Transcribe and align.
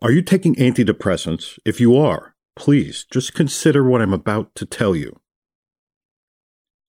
Are 0.00 0.12
you 0.12 0.22
taking 0.22 0.54
antidepressants? 0.54 1.58
If 1.64 1.80
you 1.80 1.96
are, 1.96 2.36
please 2.54 3.04
just 3.10 3.34
consider 3.34 3.82
what 3.82 4.00
I'm 4.00 4.12
about 4.12 4.54
to 4.54 4.64
tell 4.64 4.94
you. 4.94 5.18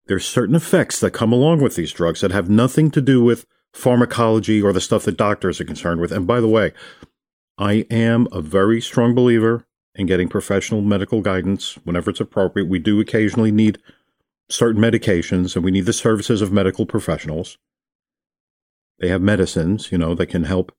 There's 0.05 0.27
certain 0.27 0.55
effects 0.55 0.99
that 0.99 1.11
come 1.11 1.33
along 1.33 1.61
with 1.61 1.75
these 1.75 1.91
drugs 1.91 2.21
that 2.21 2.31
have 2.31 2.51
nothing 2.51 2.91
to 2.91 3.01
do 3.01 3.23
with 3.23 3.47
pharmacology 3.73 4.61
or 4.61 4.71
the 4.71 4.81
stuff 4.81 5.05
that 5.05 5.17
doctors 5.17 5.59
are 5.59 5.65
concerned 5.65 6.01
with. 6.01 6.11
And 6.11 6.27
by 6.27 6.39
the 6.39 6.47
way, 6.47 6.71
I 7.57 7.87
am 7.89 8.27
a 8.31 8.41
very 8.41 8.79
strong 8.79 9.15
believer 9.15 9.65
in 9.95 10.05
getting 10.05 10.29
professional 10.29 10.81
medical 10.81 11.21
guidance 11.21 11.79
whenever 11.83 12.11
it's 12.11 12.21
appropriate. 12.21 12.67
We 12.67 12.77
do 12.77 12.99
occasionally 12.99 13.51
need 13.51 13.79
certain 14.49 14.81
medications 14.81 15.55
and 15.55 15.65
we 15.65 15.71
need 15.71 15.87
the 15.87 15.93
services 15.93 16.43
of 16.43 16.51
medical 16.51 16.85
professionals. 16.85 17.57
They 18.99 19.07
have 19.07 19.21
medicines, 19.21 19.91
you 19.91 19.97
know, 19.97 20.13
that 20.13 20.27
can 20.27 20.43
help 20.43 20.71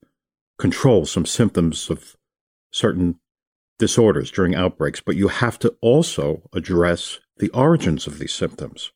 control 0.57 1.05
some 1.05 1.25
symptoms 1.25 1.89
of 1.89 2.15
certain 2.71 3.19
disorders 3.77 4.31
during 4.31 4.55
outbreaks, 4.55 5.01
but 5.01 5.15
you 5.15 5.27
have 5.27 5.59
to 5.59 5.75
also 5.81 6.49
address 6.53 7.19
the 7.37 7.49
origins 7.49 8.07
of 8.07 8.17
these 8.19 8.33
symptoms. 8.33 8.91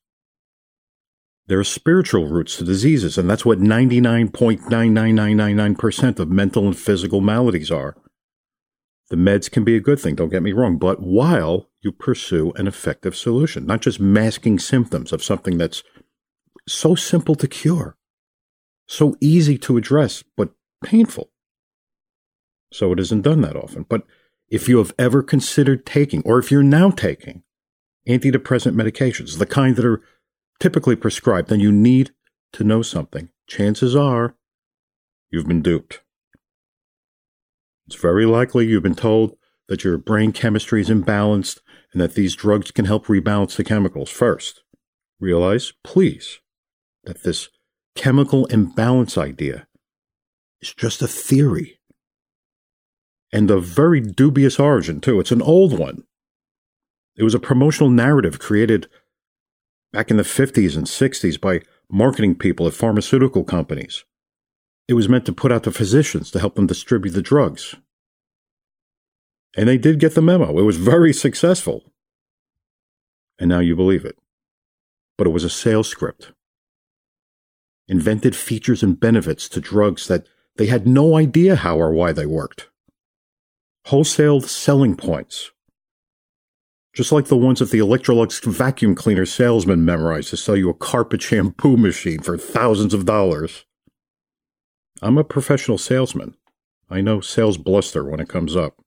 There 1.48 1.60
are 1.60 1.64
spiritual 1.64 2.28
roots 2.28 2.58
to 2.58 2.64
diseases, 2.64 3.16
and 3.18 3.30
that's 3.30 3.46
what 3.46 3.60
99.99999% 3.60 6.20
of 6.20 6.30
mental 6.30 6.66
and 6.66 6.78
physical 6.78 7.22
maladies 7.22 7.70
are. 7.70 7.96
The 9.10 9.16
meds 9.16 9.52
can 9.52 9.64
be 9.64 9.76
a 9.76 9.80
good 9.80 10.00
thing, 10.00 10.16
don't 10.16 10.30
get 10.30 10.42
me 10.42 10.54
wrong, 10.54 10.80
but 10.80 11.02
while 11.02 11.70
you 11.82 11.92
pursue 11.92 12.52
an 12.56 12.66
effective 12.66 13.16
solution, 13.16 13.68
not 13.68 13.82
just 13.82 14.00
masking 14.00 14.58
symptoms 14.58 15.14
of 15.14 15.24
something 15.24 15.60
that's 15.60 15.84
so 16.68 16.96
simple 16.96 17.36
to 17.36 17.48
cure, 17.48 17.96
so 18.88 19.16
easy 19.22 19.60
to 19.60 19.78
address, 19.78 20.24
but 20.36 20.50
painful. 20.84 21.30
So 22.76 22.92
it 22.92 23.00
isn't 23.00 23.22
done 23.22 23.40
that 23.40 23.56
often. 23.56 23.86
But 23.88 24.04
if 24.50 24.68
you 24.68 24.80
have 24.80 24.94
ever 25.00 25.24
considered 25.24 25.86
taking, 25.86 26.22
or 26.24 26.40
if 26.40 26.52
you're 26.52 26.62
now 26.62 26.90
taking, 26.92 27.44
antidepressant 28.06 28.74
medications, 28.74 29.38
the 29.38 29.46
kind 29.46 29.78
that 29.78 29.86
are 29.86 30.02
typically 30.60 30.98
prescribed, 30.98 31.48
then 31.48 31.62
you 31.62 31.72
need 31.72 32.12
to 32.52 32.66
know 32.66 32.82
something. 32.82 33.30
Chances 33.48 33.96
are 33.96 34.36
you've 35.30 35.48
been 35.48 35.62
duped. 35.62 36.02
It's 37.88 37.96
very 37.96 38.26
likely 38.26 38.68
you've 38.68 38.84
been 38.84 38.94
told 38.94 39.38
that 39.70 39.86
your 39.86 39.98
brain 39.98 40.34
chemistry 40.34 40.82
is 40.82 40.90
imbalanced 40.90 41.60
and 41.94 42.02
that 42.02 42.16
these 42.16 42.36
drugs 42.36 42.72
can 42.72 42.86
help 42.86 43.06
rebalance 43.06 43.56
the 43.56 43.64
chemicals. 43.64 44.10
First, 44.10 44.64
realize, 45.20 45.72
please, 45.84 46.40
that 47.06 47.24
this 47.24 47.48
chemical 47.96 48.48
imbalance 48.48 49.18
idea 49.18 49.66
is 50.62 50.74
just 50.74 51.02
a 51.02 51.08
theory. 51.08 51.80
And 53.36 53.52
of 53.52 53.66
very 53.66 54.00
dubious 54.00 54.62
origin, 54.62 55.02
too. 55.02 55.20
It's 55.20 55.34
an 55.34 55.42
old 55.42 55.78
one. 55.78 56.06
It 57.18 57.24
was 57.24 57.36
a 57.36 57.40
promotional 57.40 57.90
narrative 57.90 58.40
created 58.40 58.88
back 59.92 60.10
in 60.10 60.16
the 60.16 60.24
50s 60.24 60.78
and 60.78 60.88
60s 60.88 61.42
by 61.42 61.60
marketing 61.92 62.36
people 62.36 62.66
at 62.66 62.74
pharmaceutical 62.74 63.44
companies. 63.44 64.06
It 64.88 64.94
was 64.94 65.10
meant 65.10 65.26
to 65.26 65.34
put 65.34 65.52
out 65.52 65.66
to 65.66 65.74
physicians 65.74 66.32
to 66.32 66.40
help 66.40 66.56
them 66.56 66.66
distribute 66.66 67.12
the 67.12 67.22
drugs. 67.22 67.76
And 69.58 69.68
they 69.68 69.78
did 69.78 70.00
get 70.00 70.16
the 70.16 70.22
memo. 70.22 70.58
It 70.58 70.64
was 70.64 70.78
very 70.78 71.12
successful. 71.12 71.84
And 73.38 73.50
now 73.50 73.60
you 73.60 73.76
believe 73.76 74.06
it. 74.06 74.18
But 75.18 75.28
it 75.28 75.32
was 75.32 75.44
a 75.44 75.50
sales 75.50 75.90
script. 75.90 76.32
Invented 77.90 78.34
features 78.34 78.82
and 78.82 78.98
benefits 78.98 79.50
to 79.50 79.60
drugs 79.60 80.08
that 80.08 80.26
they 80.56 80.68
had 80.68 80.88
no 80.88 81.18
idea 81.18 81.58
how 81.58 81.78
or 81.78 81.92
why 81.92 82.14
they 82.14 82.26
worked. 82.26 82.70
Wholesale 83.86 84.42
selling 84.42 84.96
points 84.96 85.52
just 86.96 87.12
like 87.12 87.26
the 87.26 87.38
ones 87.38 87.60
that 87.60 87.72
the 87.72 87.80
Electrolux 87.80 88.42
vacuum 88.46 88.96
cleaner 88.96 89.26
salesman 89.26 89.84
memorized 89.84 90.30
to 90.30 90.38
sell 90.38 90.56
you 90.56 90.70
a 90.70 90.74
carpet 90.74 91.22
shampoo 91.22 91.76
machine 91.78 92.22
for 92.22 92.38
thousands 92.38 92.94
of 92.94 93.06
dollars. 93.06 93.66
I'm 95.02 95.18
a 95.18 95.26
professional 95.26 95.78
salesman. 95.78 96.36
I 96.90 97.02
know 97.02 97.20
sales 97.20 97.58
bluster 97.58 98.06
when 98.06 98.22
it 98.22 98.30
comes 98.30 98.56
up. 98.56 98.82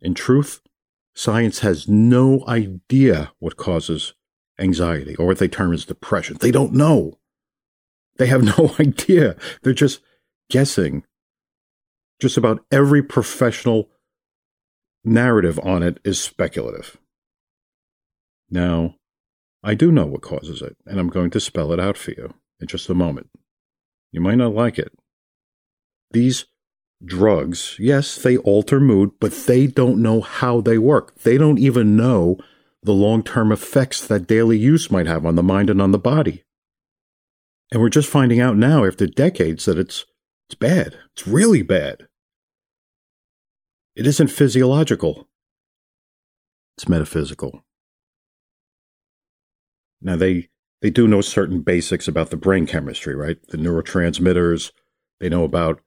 In 0.00 0.14
truth, 0.14 0.62
science 1.14 1.58
has 1.58 1.86
no 1.86 2.42
idea 2.48 3.32
what 3.38 3.58
causes 3.58 4.14
anxiety 4.58 5.14
or 5.16 5.26
what 5.26 5.38
they 5.38 5.48
term 5.48 5.74
as 5.74 5.84
depression. 5.84 6.38
They 6.40 6.50
don't 6.50 6.72
know. 6.72 7.18
They 8.16 8.28
have 8.28 8.42
no 8.58 8.74
idea. 8.80 9.36
They're 9.62 9.74
just 9.74 10.00
guessing. 10.48 11.04
Just 12.22 12.36
about 12.36 12.64
every 12.70 13.02
professional 13.02 13.90
narrative 15.02 15.58
on 15.64 15.82
it 15.82 15.98
is 16.04 16.20
speculative. 16.20 16.96
Now, 18.48 18.94
I 19.64 19.74
do 19.74 19.90
know 19.90 20.06
what 20.06 20.22
causes 20.22 20.62
it, 20.62 20.76
and 20.86 21.00
I'm 21.00 21.08
going 21.08 21.30
to 21.30 21.40
spell 21.40 21.72
it 21.72 21.80
out 21.80 21.96
for 21.96 22.12
you 22.12 22.32
in 22.60 22.68
just 22.68 22.88
a 22.88 22.94
moment. 22.94 23.28
You 24.12 24.20
might 24.20 24.36
not 24.36 24.54
like 24.54 24.78
it. 24.78 24.92
These 26.12 26.44
drugs, 27.04 27.74
yes, 27.80 28.14
they 28.22 28.36
alter 28.36 28.78
mood, 28.78 29.10
but 29.18 29.32
they 29.32 29.66
don't 29.66 30.00
know 30.00 30.20
how 30.20 30.60
they 30.60 30.78
work. 30.78 31.18
They 31.22 31.36
don't 31.36 31.58
even 31.58 31.96
know 31.96 32.38
the 32.84 32.92
long 32.92 33.24
term 33.24 33.50
effects 33.50 34.06
that 34.06 34.28
daily 34.28 34.58
use 34.58 34.92
might 34.92 35.08
have 35.08 35.26
on 35.26 35.34
the 35.34 35.42
mind 35.42 35.70
and 35.70 35.82
on 35.82 35.90
the 35.90 35.98
body. 35.98 36.44
And 37.72 37.82
we're 37.82 37.88
just 37.88 38.08
finding 38.08 38.40
out 38.40 38.56
now, 38.56 38.84
after 38.84 39.08
decades, 39.08 39.64
that 39.64 39.76
it's, 39.76 40.04
it's 40.48 40.54
bad. 40.54 40.96
It's 41.16 41.26
really 41.26 41.62
bad. 41.62 42.06
It 43.94 44.06
isn't 44.06 44.28
physiological, 44.28 45.28
it's 46.76 46.88
metaphysical. 46.88 47.64
Now, 50.00 50.16
they, 50.16 50.48
they 50.80 50.90
do 50.90 51.06
know 51.06 51.20
certain 51.20 51.60
basics 51.60 52.08
about 52.08 52.30
the 52.30 52.36
brain 52.36 52.66
chemistry, 52.66 53.14
right? 53.14 53.36
The 53.48 53.58
neurotransmitters, 53.58 54.72
they 55.20 55.28
know 55.28 55.44
about 55.44 55.80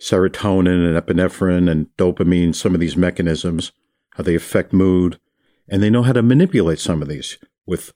serotonin 0.00 0.84
and 0.84 1.00
epinephrine 1.00 1.70
and 1.70 1.86
dopamine, 1.96 2.54
some 2.54 2.74
of 2.74 2.80
these 2.80 2.96
mechanisms, 2.96 3.70
how 4.14 4.24
they 4.24 4.34
affect 4.34 4.72
mood, 4.72 5.20
and 5.68 5.82
they 5.82 5.90
know 5.90 6.02
how 6.02 6.12
to 6.12 6.22
manipulate 6.22 6.80
some 6.80 7.02
of 7.02 7.08
these 7.08 7.38
with 7.66 7.92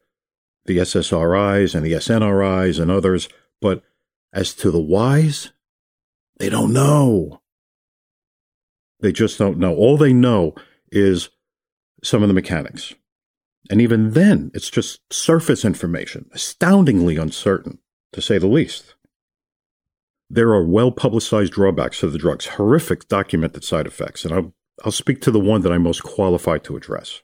the 0.67 0.79
SSRIs 0.79 1.75
and 1.75 1.85
the 1.85 1.93
SNRIs 1.93 2.79
and 2.81 2.91
others. 2.91 3.29
But 3.61 3.83
as 4.33 4.55
to 4.55 4.71
the 4.71 4.81
whys, 4.81 5.51
they 6.39 6.49
don't 6.49 6.73
know. 6.73 7.41
They 9.01 9.13
just 9.13 9.39
don't 9.39 9.59
know. 9.59 9.75
All 9.75 9.97
they 9.97 10.13
know 10.13 10.55
is 10.91 11.31
some 12.03 12.23
of 12.23 12.29
the 12.29 12.35
mechanics. 12.35 12.95
And 13.69 13.81
even 13.81 14.13
then, 14.13 14.51
it's 14.55 14.71
just 14.71 15.01
surface 15.13 15.65
information, 15.65 16.31
astoundingly 16.33 17.17
uncertain, 17.17 17.79
to 18.13 18.23
say 18.23 18.39
the 18.39 18.47
least. 18.47 18.95
There 20.31 20.51
are 20.51 20.65
well 20.65 20.93
publicized 20.93 21.53
drawbacks 21.53 22.01
to 22.01 22.09
the 22.09 22.19
drugs, 22.19 22.47
horrific 22.47 23.09
documented 23.09 23.65
side 23.65 23.87
effects, 23.87 24.25
and 24.25 24.33
I'll, 24.33 24.55
I'll 24.85 24.93
speak 24.93 25.21
to 25.23 25.31
the 25.31 25.41
one 25.41 25.63
that 25.63 25.73
I'm 25.73 25.83
most 25.83 26.03
qualified 26.03 26.65
to 26.65 26.77
address. 26.77 27.23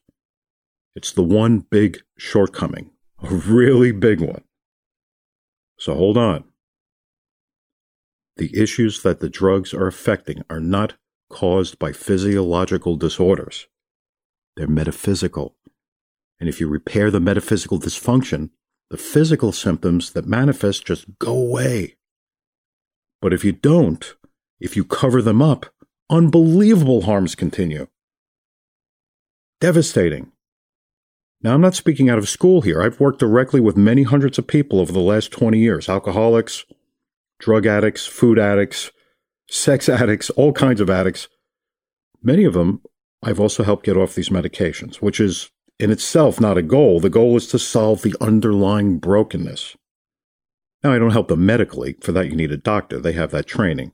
It's 0.94 1.12
the 1.12 1.22
one 1.22 1.60
big 1.60 2.02
shortcoming, 2.18 2.90
a 3.22 3.34
really 3.34 3.92
big 3.92 4.20
one. 4.20 4.44
So 5.78 5.94
hold 5.94 6.18
on. 6.18 6.44
The 8.36 8.56
issues 8.56 9.02
that 9.02 9.20
the 9.20 9.28
drugs 9.28 9.74
are 9.74 9.86
affecting 9.86 10.42
are 10.48 10.60
not 10.60 10.94
caused 11.32 11.78
by 11.78 11.92
physiological 11.92 12.96
disorders. 12.96 13.66
They're 14.56 14.68
metaphysical. 14.68 15.56
And 16.38 16.48
if 16.48 16.60
you 16.60 16.68
repair 16.68 17.10
the 17.10 17.20
metaphysical 17.20 17.80
dysfunction, 17.80 18.50
the 18.90 18.96
physical 18.96 19.52
symptoms 19.52 20.10
that 20.12 20.26
manifest 20.26 20.86
just 20.86 21.18
go 21.18 21.32
away. 21.32 21.96
But 23.20 23.32
if 23.32 23.44
you 23.44 23.52
don't, 23.52 24.14
if 24.60 24.76
you 24.76 24.84
cover 24.84 25.22
them 25.22 25.40
up, 25.40 25.66
unbelievable 26.10 27.02
harms 27.02 27.34
continue. 27.34 27.88
Devastating. 29.60 30.32
Now, 31.40 31.54
I'm 31.54 31.60
not 31.60 31.74
speaking 31.74 32.10
out 32.10 32.18
of 32.18 32.28
school 32.28 32.60
here. 32.60 32.82
I've 32.82 33.00
worked 33.00 33.18
directly 33.18 33.60
with 33.60 33.76
many 33.76 34.04
hundreds 34.04 34.38
of 34.38 34.46
people 34.46 34.78
over 34.78 34.92
the 34.92 35.00
last 35.00 35.32
20 35.32 35.58
years 35.58 35.88
alcoholics, 35.88 36.64
drug 37.38 37.66
addicts, 37.66 38.06
food 38.06 38.38
addicts, 38.38 38.92
sex 39.48 39.88
addicts, 39.88 40.30
all 40.30 40.52
kinds 40.52 40.80
of 40.80 40.90
addicts. 40.90 41.28
Many 42.22 42.44
of 42.44 42.54
them 42.54 42.82
I've 43.22 43.40
also 43.40 43.62
helped 43.62 43.86
get 43.86 43.96
off 43.96 44.14
these 44.14 44.30
medications, 44.30 44.96
which 44.96 45.20
is 45.20 45.50
in 45.78 45.90
itself 45.90 46.40
not 46.40 46.58
a 46.58 46.62
goal. 46.62 46.98
The 46.98 47.08
goal 47.08 47.36
is 47.36 47.46
to 47.48 47.58
solve 47.58 48.02
the 48.02 48.16
underlying 48.20 48.98
brokenness. 48.98 49.76
Now, 50.82 50.92
I 50.92 50.98
don't 50.98 51.12
help 51.12 51.28
them 51.28 51.46
medically. 51.46 51.96
For 52.00 52.10
that, 52.12 52.28
you 52.28 52.34
need 52.34 52.50
a 52.50 52.56
doctor. 52.56 52.98
They 52.98 53.12
have 53.12 53.30
that 53.30 53.46
training. 53.46 53.92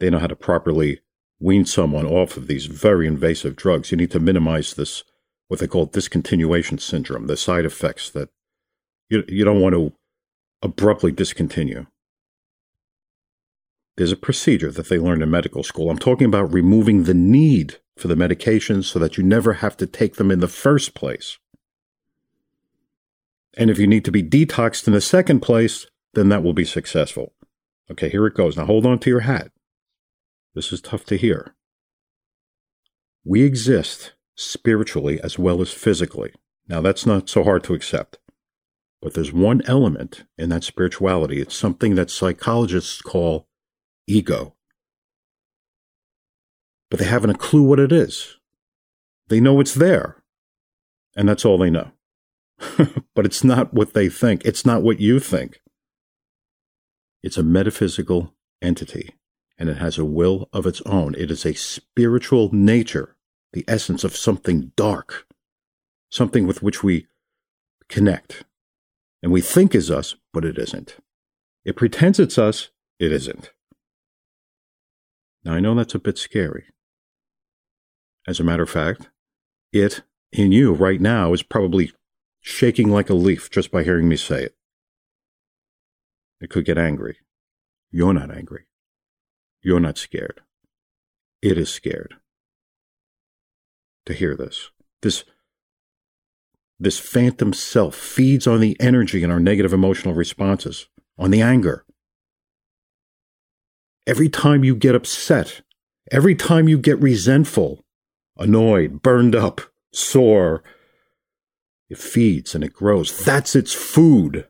They 0.00 0.08
know 0.08 0.18
how 0.18 0.26
to 0.26 0.36
properly 0.36 1.00
wean 1.38 1.66
someone 1.66 2.06
off 2.06 2.36
of 2.36 2.46
these 2.46 2.66
very 2.66 3.06
invasive 3.06 3.56
drugs. 3.56 3.90
You 3.90 3.98
need 3.98 4.10
to 4.12 4.20
minimize 4.20 4.74
this, 4.74 5.04
what 5.48 5.60
they 5.60 5.66
call 5.66 5.86
discontinuation 5.86 6.80
syndrome, 6.80 7.26
the 7.26 7.36
side 7.36 7.66
effects 7.66 8.08
that 8.10 8.30
you, 9.10 9.24
you 9.28 9.44
don't 9.44 9.60
want 9.60 9.74
to 9.74 9.92
abruptly 10.62 11.12
discontinue. 11.12 11.86
There's 13.98 14.12
a 14.12 14.16
procedure 14.16 14.70
that 14.70 14.88
they 14.88 14.96
learn 14.96 15.22
in 15.22 15.30
medical 15.32 15.64
school. 15.64 15.90
I'm 15.90 15.98
talking 15.98 16.28
about 16.28 16.52
removing 16.52 17.02
the 17.02 17.14
need 17.14 17.78
for 17.96 18.06
the 18.06 18.14
medications 18.14 18.84
so 18.84 19.00
that 19.00 19.18
you 19.18 19.24
never 19.24 19.54
have 19.54 19.76
to 19.78 19.88
take 19.88 20.14
them 20.14 20.30
in 20.30 20.38
the 20.38 20.46
first 20.46 20.94
place. 20.94 21.36
And 23.56 23.70
if 23.70 23.78
you 23.80 23.88
need 23.88 24.04
to 24.04 24.12
be 24.12 24.22
detoxed 24.22 24.86
in 24.86 24.92
the 24.92 25.00
second 25.00 25.40
place, 25.40 25.88
then 26.14 26.28
that 26.28 26.44
will 26.44 26.52
be 26.52 26.64
successful. 26.64 27.32
Okay, 27.90 28.08
here 28.08 28.24
it 28.28 28.34
goes. 28.34 28.56
Now 28.56 28.66
hold 28.66 28.86
on 28.86 29.00
to 29.00 29.10
your 29.10 29.20
hat. 29.20 29.50
This 30.54 30.72
is 30.72 30.80
tough 30.80 31.04
to 31.06 31.16
hear. 31.16 31.56
We 33.24 33.42
exist 33.42 34.12
spiritually 34.36 35.20
as 35.24 35.40
well 35.40 35.60
as 35.60 35.72
physically. 35.72 36.32
Now, 36.68 36.80
that's 36.80 37.04
not 37.04 37.28
so 37.28 37.42
hard 37.42 37.64
to 37.64 37.74
accept. 37.74 38.20
But 39.02 39.14
there's 39.14 39.32
one 39.32 39.60
element 39.66 40.22
in 40.36 40.50
that 40.50 40.62
spirituality. 40.62 41.40
It's 41.40 41.56
something 41.56 41.96
that 41.96 42.12
psychologists 42.12 43.02
call 43.02 43.47
ego. 44.08 44.54
But 46.90 46.98
they 46.98 47.06
haven't 47.06 47.30
a 47.30 47.34
clue 47.34 47.62
what 47.62 47.78
it 47.78 47.92
is. 47.92 48.36
They 49.28 49.40
know 49.40 49.60
it's 49.60 49.74
there, 49.74 50.22
and 51.14 51.28
that's 51.28 51.44
all 51.44 51.58
they 51.58 51.70
know. 51.70 51.92
but 53.14 53.26
it's 53.26 53.44
not 53.44 53.74
what 53.74 53.92
they 53.92 54.08
think. 54.08 54.44
It's 54.44 54.64
not 54.64 54.82
what 54.82 55.00
you 55.00 55.20
think. 55.20 55.60
It's 57.22 57.36
a 57.36 57.42
metaphysical 57.42 58.34
entity, 58.62 59.14
and 59.58 59.68
it 59.68 59.76
has 59.76 59.98
a 59.98 60.04
will 60.04 60.48
of 60.52 60.66
its 60.66 60.80
own. 60.86 61.14
It 61.16 61.30
is 61.30 61.44
a 61.44 61.54
spiritual 61.54 62.50
nature, 62.52 63.16
the 63.52 63.64
essence 63.68 64.02
of 64.02 64.16
something 64.16 64.72
dark, 64.76 65.26
something 66.10 66.46
with 66.46 66.62
which 66.62 66.82
we 66.82 67.06
connect. 67.88 68.44
And 69.22 69.32
we 69.32 69.40
think 69.40 69.74
is 69.74 69.90
us, 69.90 70.14
but 70.32 70.44
it 70.44 70.58
isn't. 70.58 70.96
It 71.64 71.76
pretends 71.76 72.18
it's 72.20 72.38
us, 72.38 72.70
it 72.98 73.12
isn't. 73.12 73.52
Now, 75.44 75.54
I 75.54 75.60
know 75.60 75.74
that's 75.74 75.94
a 75.94 75.98
bit 75.98 76.18
scary. 76.18 76.64
As 78.26 78.40
a 78.40 78.44
matter 78.44 78.62
of 78.62 78.70
fact, 78.70 79.08
it 79.72 80.02
in 80.32 80.52
you 80.52 80.72
right 80.72 81.00
now 81.00 81.32
is 81.32 81.42
probably 81.42 81.92
shaking 82.40 82.90
like 82.90 83.10
a 83.10 83.14
leaf 83.14 83.50
just 83.50 83.70
by 83.70 83.84
hearing 83.84 84.08
me 84.08 84.16
say 84.16 84.44
it. 84.44 84.54
It 86.40 86.50
could 86.50 86.64
get 86.64 86.78
angry. 86.78 87.18
You're 87.90 88.14
not 88.14 88.30
angry. 88.30 88.66
You're 89.62 89.80
not 89.80 89.98
scared. 89.98 90.40
It 91.42 91.58
is 91.58 91.70
scared 91.70 92.14
to 94.06 94.14
hear 94.14 94.36
this. 94.36 94.70
This 95.02 95.24
this 96.80 96.98
phantom 96.98 97.52
self 97.52 97.94
feeds 97.94 98.46
on 98.46 98.60
the 98.60 98.76
energy 98.78 99.24
in 99.24 99.30
our 99.30 99.40
negative 99.40 99.72
emotional 99.72 100.14
responses, 100.14 100.88
on 101.18 101.30
the 101.30 101.42
anger. 101.42 101.84
Every 104.08 104.30
time 104.30 104.64
you 104.64 104.74
get 104.74 104.94
upset, 104.94 105.60
every 106.10 106.34
time 106.34 106.66
you 106.66 106.78
get 106.78 106.98
resentful, 106.98 107.84
annoyed, 108.38 109.02
burned 109.02 109.36
up, 109.36 109.60
sore, 109.92 110.62
it 111.90 111.98
feeds 111.98 112.54
and 112.54 112.64
it 112.64 112.72
grows. 112.72 113.22
That's 113.22 113.54
its 113.54 113.74
food. 113.74 114.48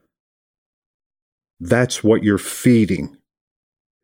That's 1.58 2.04
what 2.04 2.22
you're 2.22 2.38
feeding. 2.38 3.16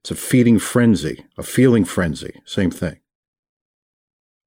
It's 0.03 0.11
a 0.11 0.17
feeding 0.17 0.59
frenzy, 0.59 1.25
a 1.39 1.45
feeling 1.45 1.85
frenzy, 1.85 2.43
same 2.45 2.73
thing. 2.73 2.99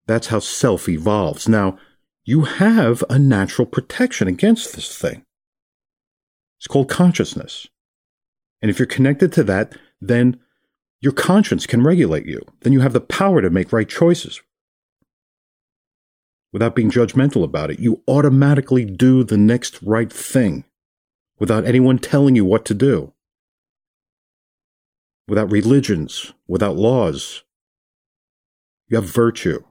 That's 0.08 0.28
how 0.28 0.40
self 0.40 0.90
evolves. 0.90 1.48
Now, 1.48 1.78
you 2.26 2.42
have 2.42 3.02
a 3.10 3.18
natural 3.18 3.66
protection 3.66 4.28
against 4.28 4.76
this 4.76 4.98
thing. 4.98 5.24
It's 6.60 6.68
called 6.68 6.90
consciousness. 6.90 7.66
And 8.62 8.70
if 8.70 8.78
you're 8.78 8.88
connected 8.88 9.32
to 9.34 9.46
that, 9.46 9.78
then 10.02 10.42
your 11.02 11.14
conscience 11.14 11.66
can 11.66 11.84
regulate 11.84 12.26
you. 12.26 12.42
Then 12.62 12.74
you 12.74 12.80
have 12.82 12.94
the 12.94 13.02
power 13.02 13.42
to 13.42 13.50
make 13.50 13.72
right 13.72 13.88
choices 13.88 14.42
without 16.52 16.76
being 16.76 16.90
judgmental 16.90 17.44
about 17.44 17.70
it. 17.72 17.80
You 17.80 18.02
automatically 18.08 18.86
do 18.86 19.24
the 19.24 19.38
next 19.38 19.82
right 19.84 20.12
thing 20.12 20.64
without 21.40 21.66
anyone 21.66 22.00
telling 22.00 22.36
you 22.36 22.46
what 22.46 22.66
to 22.66 22.74
do, 22.74 23.14
without 25.28 25.52
religions, 25.52 26.34
without 26.48 26.76
laws. 26.76 27.44
You 28.88 28.96
have 28.98 29.06
virtue. 29.06 29.64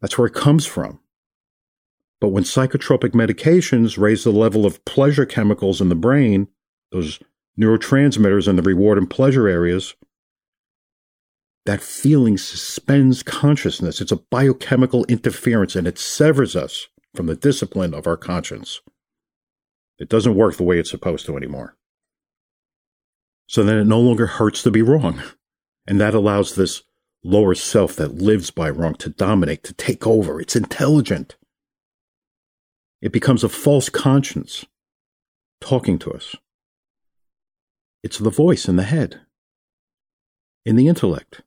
That's 0.00 0.18
where 0.18 0.26
it 0.26 0.34
comes 0.34 0.66
from. 0.66 0.98
But 2.20 2.28
when 2.28 2.44
psychotropic 2.44 3.10
medications 3.10 3.98
raise 3.98 4.24
the 4.24 4.30
level 4.30 4.66
of 4.66 4.84
pleasure 4.84 5.26
chemicals 5.26 5.80
in 5.80 5.88
the 5.88 5.94
brain, 5.94 6.48
those 6.90 7.18
neurotransmitters 7.58 8.48
in 8.48 8.56
the 8.56 8.62
reward 8.62 8.98
and 8.98 9.08
pleasure 9.08 9.48
areas, 9.48 9.94
that 11.64 11.80
feeling 11.80 12.36
suspends 12.36 13.22
consciousness. 13.22 14.00
It's 14.00 14.12
a 14.12 14.16
biochemical 14.16 15.04
interference 15.04 15.76
and 15.76 15.86
it 15.86 15.98
severs 15.98 16.56
us 16.56 16.88
from 17.14 17.26
the 17.26 17.36
discipline 17.36 17.94
of 17.94 18.06
our 18.06 18.16
conscience. 18.16 18.80
It 19.98 20.08
doesn't 20.08 20.34
work 20.34 20.56
the 20.56 20.64
way 20.64 20.78
it's 20.78 20.90
supposed 20.90 21.26
to 21.26 21.36
anymore. 21.36 21.76
So 23.46 23.62
then 23.62 23.78
it 23.78 23.84
no 23.84 24.00
longer 24.00 24.26
hurts 24.26 24.62
to 24.62 24.70
be 24.70 24.82
wrong. 24.82 25.22
And 25.86 26.00
that 26.00 26.14
allows 26.14 26.54
this 26.54 26.82
lower 27.22 27.54
self 27.54 27.94
that 27.96 28.14
lives 28.14 28.50
by 28.50 28.70
wrong 28.70 28.94
to 28.94 29.10
dominate, 29.10 29.62
to 29.64 29.74
take 29.74 30.06
over. 30.06 30.40
It's 30.40 30.56
intelligent. 30.56 31.36
It 33.00 33.12
becomes 33.12 33.44
a 33.44 33.48
false 33.48 33.88
conscience 33.88 34.64
talking 35.60 35.98
to 36.00 36.12
us. 36.12 36.34
It's 38.02 38.18
the 38.18 38.30
voice 38.30 38.68
in 38.68 38.76
the 38.76 38.82
head, 38.82 39.20
in 40.64 40.76
the 40.76 40.88
intellect. 40.88 41.42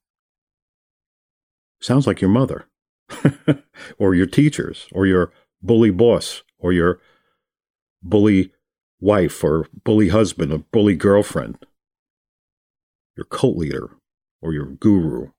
Sounds 1.81 2.07
like 2.07 2.21
your 2.21 2.29
mother, 2.29 2.67
or 3.97 4.15
your 4.15 4.25
teachers, 4.25 4.87
or 4.91 5.05
your 5.05 5.31
bully 5.61 5.91
boss, 5.91 6.43
or 6.57 6.71
your 6.71 6.99
bully 8.01 8.51
wife, 8.99 9.43
or 9.43 9.67
bully 9.83 10.09
husband, 10.09 10.53
or 10.53 10.59
bully 10.59 10.95
girlfriend, 10.95 11.57
your 13.17 13.25
cult 13.25 13.57
leader, 13.57 13.91
or 14.41 14.53
your 14.53 14.65
guru. 14.65 15.31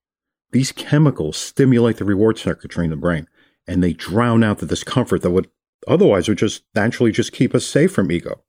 These 0.52 0.72
chemicals 0.72 1.36
stimulate 1.36 1.96
the 1.96 2.04
reward 2.04 2.38
circuitry 2.38 2.84
in 2.84 2.90
the 2.90 2.96
brain, 2.96 3.26
and 3.66 3.82
they 3.82 3.92
drown 3.92 4.44
out 4.44 4.58
the 4.58 4.66
discomfort 4.66 5.22
that 5.22 5.30
would 5.30 5.48
Otherwise, 5.86 6.28
would 6.28 6.38
just 6.38 6.64
naturally 6.74 7.12
just 7.12 7.32
keep 7.32 7.54
us 7.54 7.64
safe 7.64 7.92
from 7.92 8.10
ego, 8.10 8.42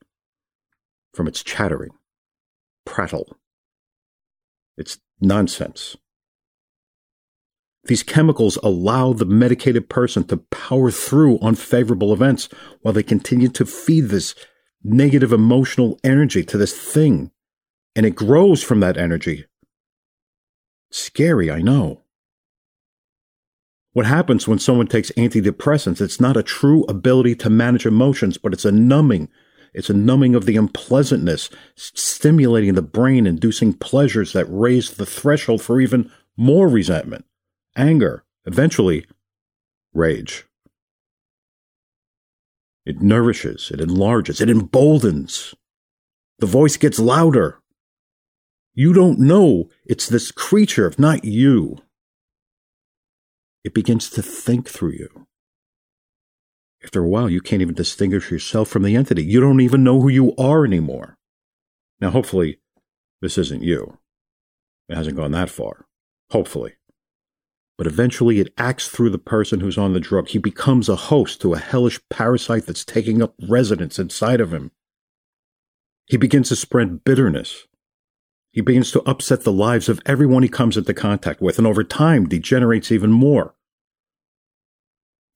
from 1.14 1.28
its 1.28 1.44
chattering, 1.44 1.92
prattle. 2.88 3.38
It's 4.78 4.98
nonsense. 5.20 5.98
These 7.86 8.04
chemicals 8.04 8.58
allow 8.64 9.14
the 9.14 9.26
medicated 9.26 9.90
person 9.90 10.24
to 10.26 10.38
power 10.38 10.90
through 10.90 11.40
unfavorable 11.40 12.12
events 12.14 12.50
while 12.82 12.94
they 12.94 13.04
continue 13.04 13.50
to 13.50 13.66
feed 13.66 14.06
this 14.06 14.36
negative 14.84 15.32
emotional 15.32 16.00
energy 16.04 16.44
to 16.44 16.58
this 16.58 16.76
thing. 16.76 17.32
And 17.96 18.06
it 18.06 18.16
grows 18.16 18.64
from 18.64 18.80
that 18.82 18.98
energy. 18.98 19.46
Scary, 20.92 21.52
I 21.52 21.62
know. 21.62 22.04
What 23.94 24.06
happens 24.06 24.48
when 24.48 24.60
someone 24.60 24.88
takes 24.88 25.12
antidepressants? 25.12 26.02
It's 26.02 26.22
not 26.22 26.38
a 26.38 26.44
true 26.44 26.84
ability 26.84 27.36
to 27.38 27.50
manage 27.50 27.86
emotions, 27.86 28.38
but 28.38 28.54
it's 28.54 28.66
a 28.66 28.72
numbing. 28.72 29.30
It's 29.78 29.92
a 29.92 29.94
numbing 29.94 30.34
of 30.34 30.48
the 30.48 30.58
unpleasantness, 30.58 31.52
stimulating 31.76 32.74
the 32.74 32.82
brain, 32.82 33.28
inducing 33.28 33.74
pleasures 33.74 34.34
that 34.34 34.48
raise 34.50 34.90
the 34.90 35.06
threshold 35.06 35.62
for 35.62 35.80
even 35.80 36.12
more 36.36 36.68
resentment, 36.68 37.26
anger, 37.76 38.24
eventually, 38.46 39.06
rage. 39.94 40.48
It 42.88 43.04
nourishes, 43.04 43.70
it 43.72 43.80
enlarges, 43.80 44.42
it 44.42 44.50
emboldens. 44.50 45.54
The 46.40 46.48
voice 46.48 46.76
gets 46.78 46.98
louder. 46.98 47.60
You 48.74 48.94
don't 48.94 49.20
know 49.20 49.70
it's 49.86 50.10
this 50.10 50.32
creature, 50.32 50.88
if 50.88 50.98
not 50.98 51.24
you. 51.24 51.78
It 53.64 53.76
begins 53.76 54.10
to 54.10 54.24
think 54.24 54.70
through 54.70 54.94
you. 54.94 55.28
After 56.88 57.04
a 57.04 57.10
while, 57.10 57.30
you 57.30 57.42
can't 57.42 57.62
even 57.62 57.76
distinguish 57.76 58.32
yourself 58.32 58.70
from 58.70 58.84
the 58.84 58.96
entity. 58.96 59.22
You 59.22 59.42
don't 59.42 59.60
even 59.60 59.84
know 59.84 60.00
who 60.00 60.08
you 60.08 60.34
are 60.38 60.64
anymore. 60.64 61.18
Now, 62.00 62.12
hopefully, 62.12 62.62
this 63.22 63.38
isn't 63.38 63.62
you. 63.62 63.98
It 64.88 64.96
hasn't 64.96 65.18
gone 65.18 65.32
that 65.32 65.50
far. 65.50 65.86
Hopefully. 66.32 66.76
But 67.78 67.88
eventually, 67.88 68.40
it 68.40 68.54
acts 68.58 68.88
through 68.88 69.10
the 69.10 69.18
person 69.18 69.60
who's 69.60 69.78
on 69.78 69.92
the 69.92 70.00
drug. 70.00 70.30
He 70.30 70.38
becomes 70.38 70.88
a 70.88 70.96
host 70.96 71.42
to 71.42 71.54
a 71.54 71.60
hellish 71.60 72.00
parasite 72.10 72.66
that's 72.66 72.86
taking 72.86 73.22
up 73.22 73.36
residence 73.50 74.00
inside 74.00 74.40
of 74.40 74.54
him. 74.54 74.72
He 76.06 76.16
begins 76.16 76.48
to 76.50 76.56
spread 76.56 77.04
bitterness. 77.04 77.68
He 78.54 78.62
begins 78.62 78.94
to 78.94 79.02
upset 79.02 79.42
the 79.42 79.52
lives 79.52 79.90
of 79.90 80.00
everyone 80.06 80.42
he 80.42 80.48
comes 80.48 80.78
into 80.78 80.94
contact 80.94 81.42
with, 81.42 81.58
and 81.58 81.68
over 81.68 81.84
time 81.84 82.30
degenerates 82.30 82.94
even 82.94 83.12
more 83.12 83.58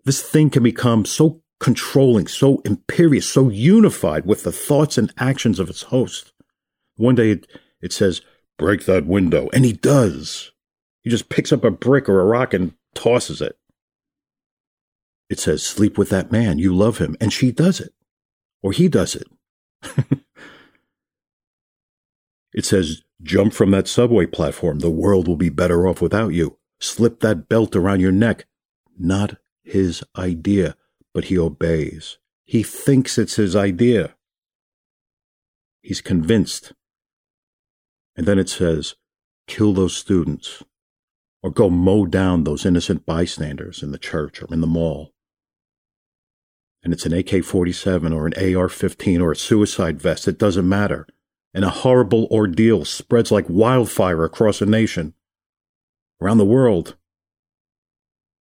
this 0.03 0.21
thing 0.21 0.49
can 0.49 0.63
become 0.63 1.05
so 1.05 1.40
controlling, 1.61 2.27
so 2.27 2.59
imperious, 2.65 3.29
so 3.29 3.47
unified 3.47 4.25
with 4.25 4.43
the 4.43 4.51
thoughts 4.51 4.97
and 4.97 5.13
actions 5.17 5.59
of 5.59 5.69
its 5.69 5.83
host. 5.83 6.33
One 6.95 7.13
day 7.15 7.31
it, 7.31 7.47
it 7.81 7.93
says, 7.93 8.21
break 8.57 8.85
that 8.85 9.05
window. 9.05 9.47
And 9.53 9.63
he 9.63 9.71
does. 9.71 10.51
He 11.03 11.11
just 11.11 11.29
picks 11.29 11.53
up 11.53 11.63
a 11.63 11.69
brick 11.71 12.09
or 12.09 12.19
a 12.19 12.25
rock 12.25 12.55
and 12.55 12.73
tosses 12.95 13.41
it. 13.41 13.57
It 15.29 15.39
says, 15.39 15.63
sleep 15.63 15.99
with 15.99 16.09
that 16.09 16.31
man. 16.31 16.57
You 16.57 16.75
love 16.75 16.97
him. 16.97 17.15
And 17.21 17.31
she 17.31 17.51
does 17.51 17.79
it. 17.79 17.93
Or 18.63 18.71
he 18.71 18.87
does 18.87 19.15
it. 19.15 19.27
it 22.53 22.65
says, 22.65 23.03
jump 23.21 23.53
from 23.53 23.69
that 23.71 23.87
subway 23.87 24.25
platform. 24.25 24.79
The 24.79 24.89
world 24.89 25.27
will 25.27 25.37
be 25.37 25.49
better 25.49 25.87
off 25.87 26.01
without 26.01 26.29
you. 26.29 26.57
Slip 26.79 27.19
that 27.19 27.47
belt 27.47 27.75
around 27.75 27.99
your 27.99 28.11
neck. 28.11 28.45
Not 28.97 29.37
his 29.63 30.03
idea, 30.17 30.75
but 31.13 31.25
he 31.25 31.37
obeys. 31.37 32.17
He 32.45 32.63
thinks 32.63 33.17
it's 33.17 33.35
his 33.35 33.55
idea. 33.55 34.15
He's 35.81 36.01
convinced. 36.01 36.73
And 38.15 38.27
then 38.27 38.37
it 38.37 38.49
says, 38.49 38.95
kill 39.47 39.73
those 39.73 39.95
students 39.95 40.63
or 41.41 41.49
go 41.49 41.69
mow 41.69 42.05
down 42.05 42.43
those 42.43 42.65
innocent 42.65 43.05
bystanders 43.05 43.81
in 43.81 43.91
the 43.91 43.97
church 43.97 44.41
or 44.41 44.47
in 44.51 44.61
the 44.61 44.67
mall. 44.67 45.11
And 46.83 46.93
it's 46.93 47.05
an 47.05 47.13
AK 47.13 47.43
47 47.43 48.11
or 48.13 48.27
an 48.27 48.55
AR 48.55 48.69
15 48.69 49.21
or 49.21 49.31
a 49.31 49.35
suicide 49.35 50.01
vest, 50.01 50.27
it 50.27 50.37
doesn't 50.37 50.67
matter. 50.67 51.07
And 51.53 51.65
a 51.65 51.69
horrible 51.69 52.27
ordeal 52.31 52.85
spreads 52.85 53.31
like 53.31 53.45
wildfire 53.49 54.23
across 54.23 54.61
a 54.61 54.65
nation, 54.65 55.13
around 56.21 56.37
the 56.37 56.45
world. 56.45 56.95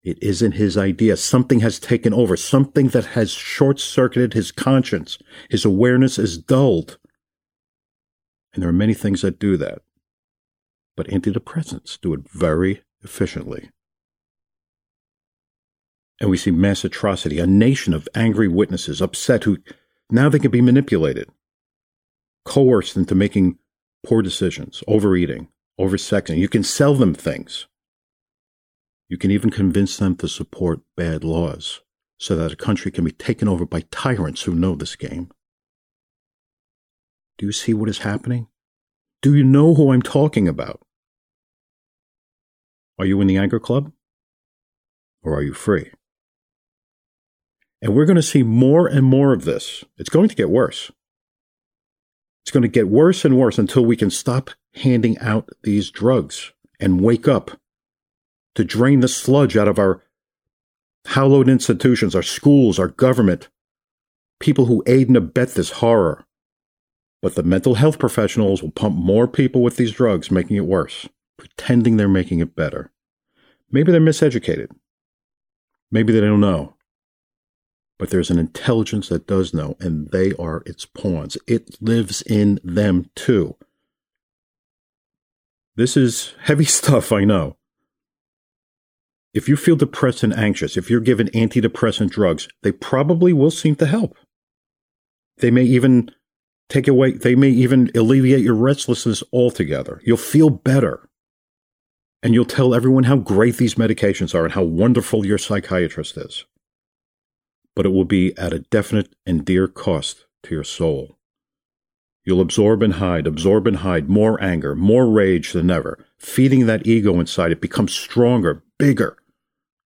It 0.02 0.23
isn't 0.23 0.52
his 0.52 0.78
idea. 0.78 1.16
Something 1.16 1.61
has 1.61 1.78
taken 1.78 2.14
over, 2.14 2.37
something 2.37 2.88
that 2.88 3.07
has 3.07 3.33
short 3.33 3.78
circuited 3.78 4.33
his 4.33 4.50
conscience. 4.50 5.19
His 5.50 5.64
awareness 5.64 6.19
is 6.19 6.38
dulled. 6.38 6.99
And 8.54 8.62
there 8.62 8.71
are 8.71 8.75
many 8.75 8.95
things 8.95 9.23
that 9.23 9.38
do 9.38 9.57
that. 9.59 9.83
But 10.97 11.09
antidepressants 11.09 12.00
do 12.00 12.14
it 12.14 12.28
very 12.28 12.83
efficiently. 13.02 13.71
And 16.19 16.30
we 16.30 16.37
see 16.37 16.50
mass 16.50 16.85
atrocity, 16.85 17.38
a 17.38 17.47
nation 17.47 17.95
of 17.95 18.09
angry 18.14 18.49
witnesses, 18.49 19.00
upset 19.00 19.45
who 19.45 19.59
now 20.11 20.28
they 20.28 20.38
can 20.38 20.50
be 20.50 20.61
manipulated, 20.61 21.30
coerced 22.45 22.97
into 22.97 23.14
making 23.14 23.59
poor 24.04 24.23
decisions, 24.23 24.83
overeating, 24.87 25.49
oversexing. 25.78 26.38
You 26.38 26.49
can 26.49 26.62
sell 26.62 26.95
them 26.95 27.14
things. 27.14 27.66
You 29.10 29.18
can 29.18 29.32
even 29.32 29.50
convince 29.50 29.96
them 29.96 30.14
to 30.18 30.28
support 30.28 30.82
bad 30.96 31.24
laws 31.24 31.80
so 32.16 32.36
that 32.36 32.52
a 32.52 32.56
country 32.56 32.92
can 32.92 33.04
be 33.04 33.10
taken 33.10 33.48
over 33.48 33.66
by 33.66 33.82
tyrants 33.90 34.42
who 34.42 34.54
know 34.54 34.76
this 34.76 34.94
game. 34.94 35.32
Do 37.36 37.44
you 37.44 37.50
see 37.50 37.74
what 37.74 37.88
is 37.88 37.98
happening? 37.98 38.46
Do 39.20 39.34
you 39.34 39.42
know 39.42 39.74
who 39.74 39.90
I'm 39.90 40.00
talking 40.00 40.46
about? 40.46 40.80
Are 43.00 43.04
you 43.04 43.20
in 43.20 43.26
the 43.26 43.36
anger 43.36 43.58
club? 43.58 43.90
Or 45.24 45.34
are 45.34 45.42
you 45.42 45.54
free? 45.54 45.90
And 47.82 47.96
we're 47.96 48.06
going 48.06 48.14
to 48.14 48.22
see 48.22 48.44
more 48.44 48.86
and 48.86 49.04
more 49.04 49.32
of 49.32 49.44
this. 49.44 49.82
It's 49.98 50.10
going 50.10 50.28
to 50.28 50.36
get 50.36 50.50
worse. 50.50 50.92
It's 52.44 52.52
going 52.52 52.62
to 52.62 52.68
get 52.68 52.88
worse 52.88 53.24
and 53.24 53.36
worse 53.36 53.58
until 53.58 53.84
we 53.84 53.96
can 53.96 54.10
stop 54.10 54.50
handing 54.76 55.18
out 55.18 55.48
these 55.64 55.90
drugs 55.90 56.52
and 56.78 57.00
wake 57.00 57.26
up 57.26 57.58
to 58.54 58.64
drain 58.64 59.00
the 59.00 59.09
sludge 59.09 59.57
out 59.57 59.69
of 59.69 59.78
our 59.78 60.02
hallowed 61.07 61.49
institutions, 61.49 62.14
our 62.14 62.23
schools, 62.23 62.78
our 62.78 62.88
government, 62.88 63.49
people 64.38 64.66
who 64.66 64.83
aid 64.87 65.09
and 65.09 65.16
abet 65.16 65.54
this 65.54 65.71
horror. 65.71 66.25
But 67.23 67.35
the 67.35 67.42
mental 67.42 67.75
health 67.75 67.99
professionals 67.99 68.62
will 68.62 68.71
pump 68.71 68.97
more 68.97 69.28
people 69.28 69.62
with 69.62 69.76
these 69.76 69.92
drugs, 69.92 70.30
making 70.30 70.57
it 70.57 70.66
worse, 70.66 71.09
pretending 71.37 71.97
they're 71.97 72.09
making 72.09 72.40
it 72.40 72.57
better. 72.57 72.90
Maybe 73.71 73.92
they're 73.92 74.00
miseducated. 74.00 74.69
Maybe 75.90 76.12
they 76.12 76.21
don't 76.21 76.40
know. 76.40 76.75
But 77.99 78.11
there's 78.11 78.30
an 78.30 78.38
intelligence 78.38 79.11
that 79.11 79.26
does 79.26 79.52
know, 79.52 79.76
and 79.78 80.11
they 80.11 80.33
are 80.38 80.62
its 80.64 80.87
pawns. 80.87 81.37
It 81.47 81.76
lives 81.83 82.23
in 82.23 82.59
them 82.64 83.11
too. 83.14 83.57
This 85.76 85.97
is 85.97 86.35
heavy 86.40 86.64
stuff, 86.80 87.12
I 87.12 87.25
know. 87.25 87.57
If 89.32 89.49
you 89.49 89.56
feel 89.56 89.76
depressed 89.76 90.22
and 90.22 90.34
anxious, 90.34 90.76
if 90.76 90.90
you're 90.90 91.00
given 91.00 91.28
antidepressant 91.28 92.10
drugs, 92.10 92.49
they 92.62 92.72
probably 92.72 93.32
will 93.32 93.50
seem 93.50 93.76
to 93.76 93.87
help. 93.87 94.16
They 95.38 95.50
may 95.50 95.62
even 95.64 96.10
take 96.68 96.88
away, 96.88 97.12
they 97.12 97.34
may 97.34 97.50
even 97.50 97.90
alleviate 97.94 98.42
your 98.42 98.54
restlessness 98.54 99.22
altogether. 99.32 100.00
You'll 100.04 100.16
feel 100.16 100.50
better. 100.50 101.08
And 102.22 102.34
you'll 102.34 102.44
tell 102.44 102.75
everyone 102.75 103.04
how 103.04 103.16
great 103.16 103.56
these 103.56 103.76
medications 103.76 104.34
are 104.34 104.44
and 104.44 104.52
how 104.52 104.62
wonderful 104.62 105.25
your 105.25 105.38
psychiatrist 105.38 106.16
is. 106.18 106.44
But 107.75 107.87
it 107.87 107.90
will 107.90 108.04
be 108.04 108.37
at 108.37 108.52
a 108.52 108.58
definite 108.58 109.14
and 109.25 109.44
dear 109.44 109.68
cost 109.68 110.26
to 110.42 110.54
your 110.54 110.64
soul. 110.64 111.16
You'll 112.25 112.42
absorb 112.42 112.82
and 112.82 112.94
hide, 112.94 113.26
absorb 113.26 113.66
and 113.66 113.78
hide 113.78 114.10
more 114.10 114.42
anger, 114.42 114.75
more 114.75 115.08
rage 115.08 115.52
than 115.52 115.70
ever. 115.70 116.04
Feeding 116.18 116.66
that 116.66 116.87
ego 116.87 117.18
inside, 117.18 117.52
it 117.52 117.62
becomes 117.62 117.94
stronger, 117.94 118.62
bigger. 118.78 119.16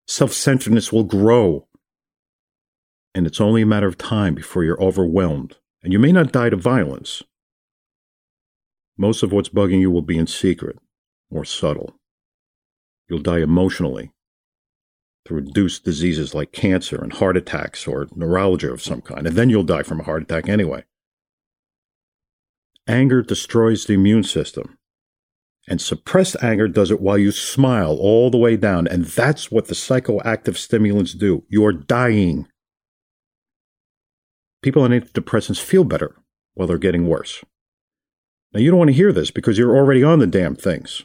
Self 0.06 0.32
centeredness 0.32 0.92
will 0.92 1.04
grow. 1.04 1.66
And 3.14 3.26
it's 3.26 3.40
only 3.40 3.62
a 3.62 3.66
matter 3.66 3.86
of 3.86 3.96
time 3.96 4.34
before 4.34 4.64
you're 4.64 4.82
overwhelmed. 4.82 5.56
And 5.82 5.92
you 5.92 5.98
may 5.98 6.12
not 6.12 6.32
die 6.32 6.50
to 6.50 6.56
violence. 6.56 7.22
Most 8.96 9.22
of 9.22 9.32
what's 9.32 9.48
bugging 9.48 9.80
you 9.80 9.90
will 9.90 10.02
be 10.02 10.18
in 10.18 10.26
secret 10.26 10.78
or 11.30 11.44
subtle. 11.44 11.96
You'll 13.08 13.20
die 13.20 13.40
emotionally 13.40 14.12
through 15.24 15.38
induced 15.38 15.84
diseases 15.84 16.34
like 16.34 16.52
cancer 16.52 17.02
and 17.02 17.12
heart 17.12 17.36
attacks 17.36 17.86
or 17.86 18.08
neuralgia 18.14 18.72
of 18.72 18.82
some 18.82 19.00
kind, 19.00 19.26
and 19.26 19.36
then 19.36 19.50
you'll 19.50 19.64
die 19.64 19.82
from 19.82 20.00
a 20.00 20.04
heart 20.04 20.22
attack 20.22 20.48
anyway. 20.48 20.84
Anger 22.86 23.22
destroys 23.22 23.86
the 23.86 23.94
immune 23.94 24.22
system. 24.22 24.76
And 25.66 25.80
suppressed 25.80 26.36
anger 26.42 26.68
does 26.68 26.90
it 26.90 27.00
while 27.00 27.16
you 27.16 27.32
smile 27.32 27.96
all 27.98 28.30
the 28.30 28.38
way 28.38 28.56
down. 28.56 28.86
And 28.86 29.06
that's 29.06 29.50
what 29.50 29.68
the 29.68 29.74
psychoactive 29.74 30.56
stimulants 30.56 31.14
do. 31.14 31.44
You're 31.48 31.72
dying. 31.72 32.48
People 34.62 34.82
on 34.82 34.90
antidepressants 34.90 35.60
feel 35.60 35.84
better 35.84 36.16
while 36.54 36.68
they're 36.68 36.78
getting 36.78 37.08
worse. 37.08 37.42
Now, 38.52 38.60
you 38.60 38.70
don't 38.70 38.78
want 38.78 38.90
to 38.90 38.96
hear 38.96 39.12
this 39.12 39.30
because 39.30 39.58
you're 39.58 39.76
already 39.76 40.02
on 40.02 40.20
the 40.20 40.26
damn 40.26 40.54
things. 40.54 41.02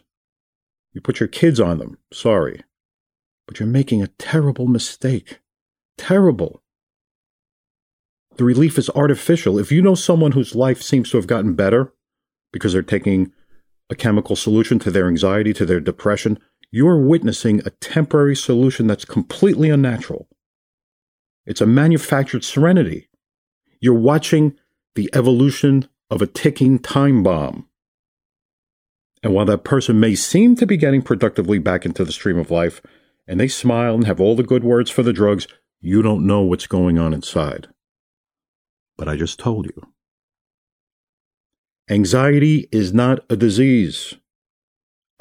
You 0.93 1.01
put 1.01 1.19
your 1.19 1.27
kids 1.27 1.59
on 1.59 1.77
them. 1.79 1.97
Sorry. 2.11 2.63
But 3.47 3.59
you're 3.59 3.67
making 3.67 4.03
a 4.03 4.07
terrible 4.19 4.67
mistake. 4.67 5.39
Terrible. 5.97 6.61
The 8.35 8.43
relief 8.43 8.77
is 8.77 8.89
artificial. 8.91 9.57
If 9.57 9.71
you 9.71 9.81
know 9.81 9.95
someone 9.95 10.33
whose 10.33 10.55
life 10.55 10.81
seems 10.81 11.09
to 11.11 11.17
have 11.17 11.27
gotten 11.27 11.55
better 11.55 11.93
because 12.53 12.73
they're 12.73 12.81
taking 12.81 13.33
a 13.89 13.95
chemical 13.95 14.35
solution 14.35 14.79
to 14.79 14.91
their 14.91 15.07
anxiety, 15.07 15.53
to 15.53 15.65
their 15.65 15.79
depression, 15.79 16.39
you're 16.71 16.99
witnessing 16.99 17.61
a 17.65 17.71
temporary 17.71 18.35
solution 18.35 18.87
that's 18.87 19.05
completely 19.05 19.69
unnatural. 19.69 20.27
It's 21.45 21.61
a 21.61 21.65
manufactured 21.65 22.43
serenity. 22.43 23.09
You're 23.79 23.95
watching 23.95 24.55
the 24.95 25.09
evolution 25.13 25.87
of 26.09 26.21
a 26.21 26.27
ticking 26.27 26.79
time 26.79 27.23
bomb. 27.23 27.67
And 29.23 29.33
while 29.33 29.45
that 29.45 29.63
person 29.63 29.99
may 29.99 30.15
seem 30.15 30.55
to 30.57 30.65
be 30.65 30.77
getting 30.77 31.01
productively 31.01 31.59
back 31.59 31.85
into 31.85 32.05
the 32.05 32.11
stream 32.11 32.37
of 32.37 32.51
life, 32.51 32.81
and 33.27 33.39
they 33.39 33.47
smile 33.47 33.95
and 33.95 34.05
have 34.05 34.19
all 34.19 34.35
the 34.35 34.43
good 34.43 34.63
words 34.63 34.89
for 34.89 35.03
the 35.03 35.13
drugs, 35.13 35.47
you 35.81 36.01
don't 36.01 36.25
know 36.25 36.41
what's 36.41 36.67
going 36.67 36.97
on 36.97 37.13
inside. 37.13 37.67
But 38.97 39.07
I 39.07 39.15
just 39.15 39.39
told 39.39 39.65
you. 39.65 39.81
Anxiety 41.89 42.69
is 42.71 42.93
not 42.93 43.25
a 43.29 43.35
disease. 43.35 44.15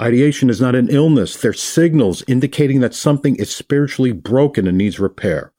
Ideation 0.01 0.49
is 0.49 0.61
not 0.61 0.75
an 0.75 0.87
illness. 0.89 1.35
They're 1.35 1.51
signals 1.51 2.23
indicating 2.27 2.79
that 2.81 2.93
something 2.93 3.35
is 3.37 3.53
spiritually 3.53 4.11
broken 4.11 4.67
and 4.67 4.77
needs 4.77 4.99
repair. 4.99 5.51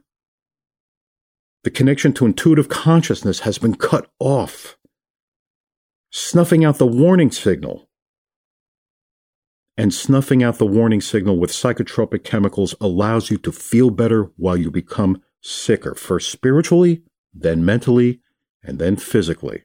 The 1.64 1.70
connection 1.70 2.12
to 2.14 2.26
intuitive 2.26 2.68
consciousness 2.68 3.40
has 3.40 3.58
been 3.58 3.74
cut 3.74 4.08
off, 4.18 4.78
snuffing 6.10 6.64
out 6.64 6.78
the 6.78 6.86
warning 6.86 7.30
signal 7.30 7.90
and 9.80 9.94
snuffing 9.94 10.42
out 10.42 10.58
the 10.58 10.66
warning 10.66 11.00
signal 11.00 11.38
with 11.38 11.50
psychotropic 11.50 12.22
chemicals 12.22 12.74
allows 12.82 13.30
you 13.30 13.38
to 13.38 13.50
feel 13.50 13.88
better 13.88 14.24
while 14.36 14.56
you 14.56 14.70
become 14.70 15.22
sicker, 15.40 15.94
first 15.94 16.30
spiritually, 16.30 17.02
then 17.32 17.64
mentally, 17.64 18.20
and 18.62 18.78
then 18.78 18.94
physically. 18.96 19.64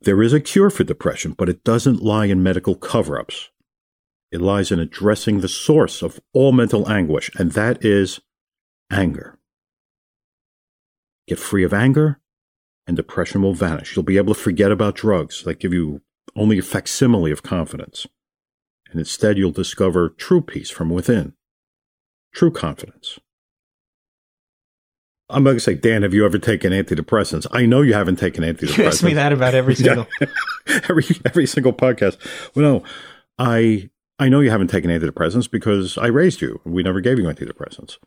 There 0.00 0.22
is 0.22 0.32
a 0.32 0.40
cure 0.40 0.70
for 0.70 0.84
depression, 0.84 1.34
but 1.36 1.48
it 1.48 1.64
doesn't 1.64 2.02
lie 2.02 2.26
in 2.26 2.42
medical 2.42 2.76
cover 2.76 3.18
ups. 3.18 3.50
It 4.30 4.40
lies 4.40 4.70
in 4.70 4.78
addressing 4.78 5.40
the 5.40 5.48
source 5.48 6.02
of 6.02 6.20
all 6.32 6.52
mental 6.52 6.88
anguish, 6.88 7.30
and 7.38 7.52
that 7.52 7.84
is 7.84 8.20
anger. 8.90 9.38
Get 11.26 11.38
free 11.38 11.64
of 11.64 11.74
anger, 11.74 12.20
and 12.86 12.96
depression 12.96 13.42
will 13.42 13.54
vanish. 13.54 13.96
You'll 13.96 14.02
be 14.04 14.16
able 14.16 14.34
to 14.34 14.40
forget 14.40 14.70
about 14.70 14.94
drugs 14.94 15.42
that 15.44 15.60
give 15.60 15.72
you 15.72 16.02
only 16.36 16.58
a 16.58 16.62
facsimile 16.62 17.30
of 17.30 17.42
confidence. 17.42 18.06
And 18.90 18.98
instead, 18.98 19.36
you'll 19.36 19.50
discover 19.50 20.08
true 20.08 20.40
peace 20.40 20.70
from 20.70 20.90
within, 20.90 21.34
true 22.32 22.50
confidence. 22.50 23.18
I'm 25.30 25.44
going 25.44 25.56
to 25.56 25.60
say, 25.60 25.74
Dan, 25.74 26.02
have 26.02 26.14
you 26.14 26.24
ever 26.24 26.38
taken 26.38 26.72
antidepressants? 26.72 27.46
I 27.50 27.66
know 27.66 27.82
you 27.82 27.92
haven't 27.94 28.16
taken 28.16 28.44
antidepressants. 28.44 28.76
You 28.78 28.84
ask 28.84 29.02
me 29.02 29.14
that 29.14 29.32
about 29.32 29.54
every 29.54 29.74
single. 29.76 30.06
every 30.88 31.04
every 31.24 31.46
single 31.46 31.72
podcast. 31.72 32.16
Well, 32.54 32.62
no, 32.80 32.84
I 33.38 33.90
I 34.18 34.28
know 34.28 34.40
you 34.40 34.50
haven't 34.50 34.68
taken 34.68 34.90
antidepressants 34.90 35.50
because 35.50 35.98
I 35.98 36.06
raised 36.06 36.40
you. 36.40 36.60
We 36.64 36.82
never 36.82 37.00
gave 37.00 37.18
you 37.18 37.24
antidepressants, 37.24 37.98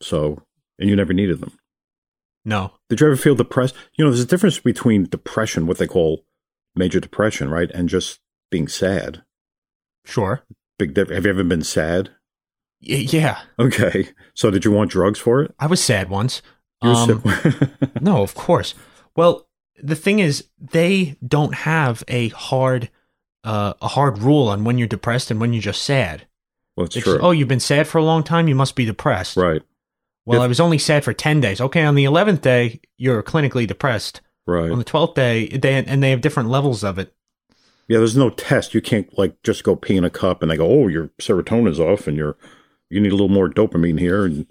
so 0.00 0.42
and 0.78 0.88
you 0.88 0.94
never 0.96 1.12
needed 1.12 1.40
them. 1.40 1.52
No. 2.44 2.72
Did 2.88 3.00
you 3.00 3.06
ever 3.08 3.16
feel 3.16 3.34
depressed? 3.34 3.74
You 3.96 4.04
know, 4.04 4.10
there's 4.10 4.22
a 4.22 4.26
difference 4.26 4.58
between 4.60 5.04
depression, 5.04 5.66
what 5.66 5.78
they 5.78 5.86
call 5.88 6.24
major 6.76 7.00
depression, 7.00 7.50
right, 7.50 7.70
and 7.72 7.88
just 7.88 8.20
being 8.50 8.68
sad. 8.68 9.22
Sure. 10.04 10.42
Big. 10.78 10.96
Have 10.96 11.24
you 11.24 11.30
ever 11.30 11.44
been 11.44 11.62
sad? 11.64 12.10
Y- 12.80 13.06
yeah. 13.10 13.40
Okay. 13.58 14.10
So 14.34 14.50
did 14.50 14.64
you 14.64 14.70
want 14.70 14.90
drugs 14.92 15.18
for 15.18 15.42
it? 15.42 15.54
I 15.58 15.66
was 15.66 15.82
sad 15.82 16.08
once. 16.08 16.40
Um, 16.82 17.22
no, 18.00 18.22
of 18.22 18.34
course. 18.34 18.74
Well, 19.16 19.48
the 19.82 19.96
thing 19.96 20.18
is, 20.18 20.44
they 20.58 21.16
don't 21.26 21.54
have 21.54 22.04
a 22.08 22.28
hard, 22.28 22.90
uh, 23.44 23.74
a 23.82 23.88
hard 23.88 24.18
rule 24.18 24.48
on 24.48 24.64
when 24.64 24.78
you're 24.78 24.86
depressed 24.88 25.30
and 25.30 25.40
when 25.40 25.52
you're 25.52 25.62
just 25.62 25.82
sad. 25.82 26.26
well, 26.76 26.86
it's 26.86 26.96
It's, 26.96 27.04
true. 27.04 27.18
oh, 27.20 27.30
you've 27.32 27.48
been 27.48 27.60
sad 27.60 27.86
for 27.88 27.98
a 27.98 28.04
long 28.04 28.22
time. 28.22 28.48
You 28.48 28.54
must 28.54 28.76
be 28.76 28.84
depressed. 28.84 29.36
right. 29.36 29.62
Well, 30.26 30.40
If- 30.40 30.44
I 30.44 30.48
was 30.48 30.60
only 30.60 30.76
sad 30.78 31.04
for 31.04 31.12
ten 31.14 31.40
days. 31.40 31.58
Okay, 31.60 31.82
on 31.84 31.94
the 31.94 32.04
eleventh 32.04 32.42
day, 32.42 32.80
you're 32.98 33.22
clinically 33.22 33.66
depressed. 33.66 34.20
Right. 34.46 34.70
On 34.70 34.76
the 34.78 34.84
twelfth 34.84 35.14
day, 35.14 35.48
they 35.48 35.82
and 35.84 36.02
they 36.02 36.10
have 36.10 36.20
different 36.20 36.50
levels 36.50 36.84
of 36.84 36.98
it. 36.98 37.14
Yeah, 37.88 37.96
there's 37.98 38.16
no 38.16 38.28
test. 38.28 38.74
You 38.74 38.82
can't 38.82 39.16
like 39.18 39.42
just 39.42 39.64
go 39.64 39.74
pee 39.74 39.96
in 39.96 40.04
a 40.04 40.10
cup 40.10 40.42
and 40.42 40.50
they 40.50 40.56
go, 40.58 40.66
"Oh, 40.68 40.88
your 40.88 41.08
serotonin's 41.18 41.80
off 41.80 42.06
and 42.06 42.14
you're 42.16 42.36
you 42.90 43.00
need 43.00 43.08
a 43.12 43.14
little 43.14 43.30
more 43.30 43.48
dopamine 43.48 43.98
here." 43.98 44.26
And 44.26 44.46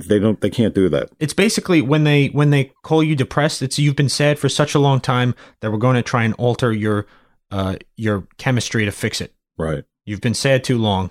they, 0.00 0.18
don't, 0.18 0.40
they 0.40 0.50
can't 0.50 0.74
do 0.74 0.88
that. 0.90 1.10
It's 1.18 1.34
basically 1.34 1.80
when 1.82 2.04
they 2.04 2.26
when 2.28 2.50
they 2.50 2.72
call 2.82 3.02
you 3.02 3.14
depressed, 3.16 3.62
it's 3.62 3.78
you've 3.78 3.96
been 3.96 4.08
sad 4.08 4.38
for 4.38 4.48
such 4.48 4.74
a 4.74 4.78
long 4.78 5.00
time 5.00 5.34
that 5.60 5.70
we're 5.72 5.78
going 5.78 5.96
to 5.96 6.02
try 6.02 6.24
and 6.24 6.34
alter 6.34 6.72
your 6.72 7.06
uh 7.50 7.76
your 7.96 8.26
chemistry 8.38 8.84
to 8.84 8.90
fix 8.90 9.20
it. 9.20 9.32
Right. 9.56 9.84
You've 10.04 10.20
been 10.20 10.34
sad 10.34 10.64
too 10.64 10.78
long. 10.78 11.10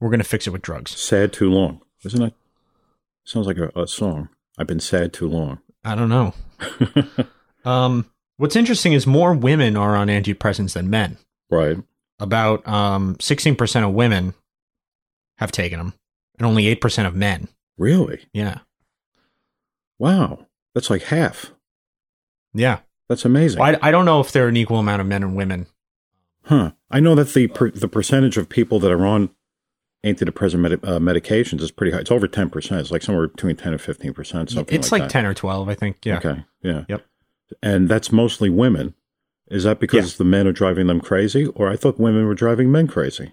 We're 0.00 0.10
going 0.10 0.20
to 0.20 0.24
fix 0.24 0.46
it 0.46 0.50
with 0.50 0.62
drugs. 0.62 0.98
Sad 0.98 1.32
too 1.32 1.50
long, 1.50 1.82
isn't 2.04 2.22
it? 2.22 2.34
Sounds 3.24 3.46
like 3.46 3.58
a, 3.58 3.70
a 3.78 3.86
song. 3.86 4.30
I've 4.58 4.66
been 4.66 4.80
sad 4.80 5.12
too 5.12 5.28
long. 5.28 5.60
I 5.84 5.94
don't 5.94 6.08
know. 6.08 6.34
Um, 7.64 8.10
what's 8.38 8.56
interesting 8.56 8.94
is 8.94 9.06
more 9.06 9.34
women 9.34 9.76
are 9.76 9.94
on 9.94 10.08
antidepressants 10.08 10.72
than 10.72 10.88
men. 10.90 11.18
right. 11.50 11.76
About 12.18 12.66
um, 12.68 13.16
16% 13.16 13.86
of 13.86 13.94
women 13.94 14.34
have 15.36 15.50
taken 15.52 15.78
them, 15.78 15.94
and 16.38 16.46
only 16.46 16.74
8% 16.74 17.06
of 17.06 17.14
men. 17.14 17.48
Really? 17.80 18.26
Yeah. 18.34 18.58
Wow. 19.98 20.46
That's 20.74 20.90
like 20.90 21.04
half. 21.04 21.52
Yeah. 22.52 22.80
That's 23.08 23.24
amazing. 23.24 23.58
Well, 23.58 23.74
I, 23.80 23.88
I 23.88 23.90
don't 23.90 24.04
know 24.04 24.20
if 24.20 24.32
there 24.32 24.44
are 24.44 24.48
an 24.48 24.56
equal 24.58 24.78
amount 24.78 25.00
of 25.00 25.06
men 25.06 25.22
and 25.22 25.34
women. 25.34 25.66
Huh. 26.44 26.72
I 26.90 27.00
know 27.00 27.14
that 27.14 27.32
the 27.32 27.46
per, 27.46 27.70
the 27.70 27.88
percentage 27.88 28.36
of 28.36 28.50
people 28.50 28.80
that 28.80 28.92
are 28.92 29.06
on 29.06 29.30
antidepressant 30.04 30.58
medi- 30.58 30.74
uh, 30.82 30.98
medications 30.98 31.62
is 31.62 31.70
pretty 31.70 31.92
high. 31.92 32.00
It's 32.00 32.10
over 32.10 32.28
10%. 32.28 32.78
It's 32.78 32.90
like 32.90 33.02
somewhere 33.02 33.28
between 33.28 33.56
10 33.56 33.72
and 33.72 33.80
15%, 33.80 34.50
something 34.50 34.78
it's 34.78 34.92
like, 34.92 35.04
that. 35.04 35.10
10 35.10 35.24
or 35.24 35.32
12, 35.32 35.68
I 35.70 35.74
think. 35.74 36.04
Yeah. 36.04 36.18
Okay. 36.18 36.44
Yeah. 36.62 36.84
Yep. 36.86 37.06
And 37.62 37.88
that's 37.88 38.12
mostly 38.12 38.50
women. 38.50 38.94
Is 39.50 39.64
that 39.64 39.80
because 39.80 40.18
the 40.18 40.24
men 40.24 40.46
are 40.46 40.52
driving 40.52 40.86
them 40.86 41.00
crazy? 41.00 41.46
Or 41.46 41.68
I 41.70 41.76
thought 41.76 41.98
women 41.98 42.26
were 42.26 42.34
driving 42.34 42.70
men 42.70 42.86
crazy. 42.86 43.32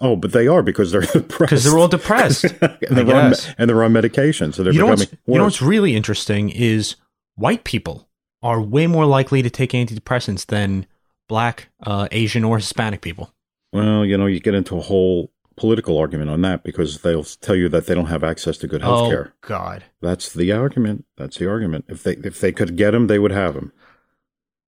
Oh, 0.00 0.16
but 0.16 0.32
they 0.32 0.46
are 0.46 0.62
because 0.62 0.92
they're 0.92 1.00
depressed. 1.12 1.38
Because 1.38 1.64
they're 1.64 1.78
all 1.78 1.88
depressed. 1.88 2.44
and, 2.60 2.78
they're 2.96 3.16
on, 3.16 3.34
and 3.58 3.70
they're 3.70 3.82
on 3.82 3.92
medication. 3.92 4.52
So 4.52 4.62
they're 4.62 4.72
you, 4.72 4.80
becoming 4.80 4.98
what's, 4.98 5.12
you 5.26 5.38
know 5.38 5.44
what's 5.44 5.62
really 5.62 5.96
interesting 5.96 6.50
is 6.50 6.96
white 7.34 7.64
people 7.64 8.08
are 8.42 8.60
way 8.60 8.86
more 8.86 9.06
likely 9.06 9.42
to 9.42 9.50
take 9.50 9.70
antidepressants 9.70 10.46
than 10.46 10.86
black, 11.28 11.68
uh, 11.84 12.08
Asian, 12.12 12.44
or 12.44 12.58
Hispanic 12.58 13.00
people. 13.00 13.32
well, 13.72 14.04
you 14.04 14.16
know, 14.16 14.26
you 14.26 14.40
get 14.40 14.54
into 14.54 14.76
a 14.78 14.82
whole 14.82 15.32
political 15.56 15.96
argument 15.98 16.30
on 16.30 16.42
that 16.42 16.62
because 16.62 17.00
they'll 17.00 17.24
tell 17.24 17.56
you 17.56 17.68
that 17.70 17.86
they 17.86 17.94
don't 17.94 18.06
have 18.06 18.22
access 18.22 18.58
to 18.58 18.66
good 18.66 18.82
health 18.82 19.10
care. 19.10 19.32
Oh, 19.32 19.48
God. 19.48 19.84
That's 20.02 20.32
the 20.32 20.52
argument. 20.52 21.06
That's 21.16 21.38
the 21.38 21.48
argument. 21.48 21.86
If 21.88 22.02
they 22.02 22.12
if 22.16 22.40
they 22.40 22.52
could 22.52 22.76
get 22.76 22.90
them, 22.90 23.06
they 23.06 23.18
would 23.18 23.32
have 23.32 23.54
them. 23.54 23.72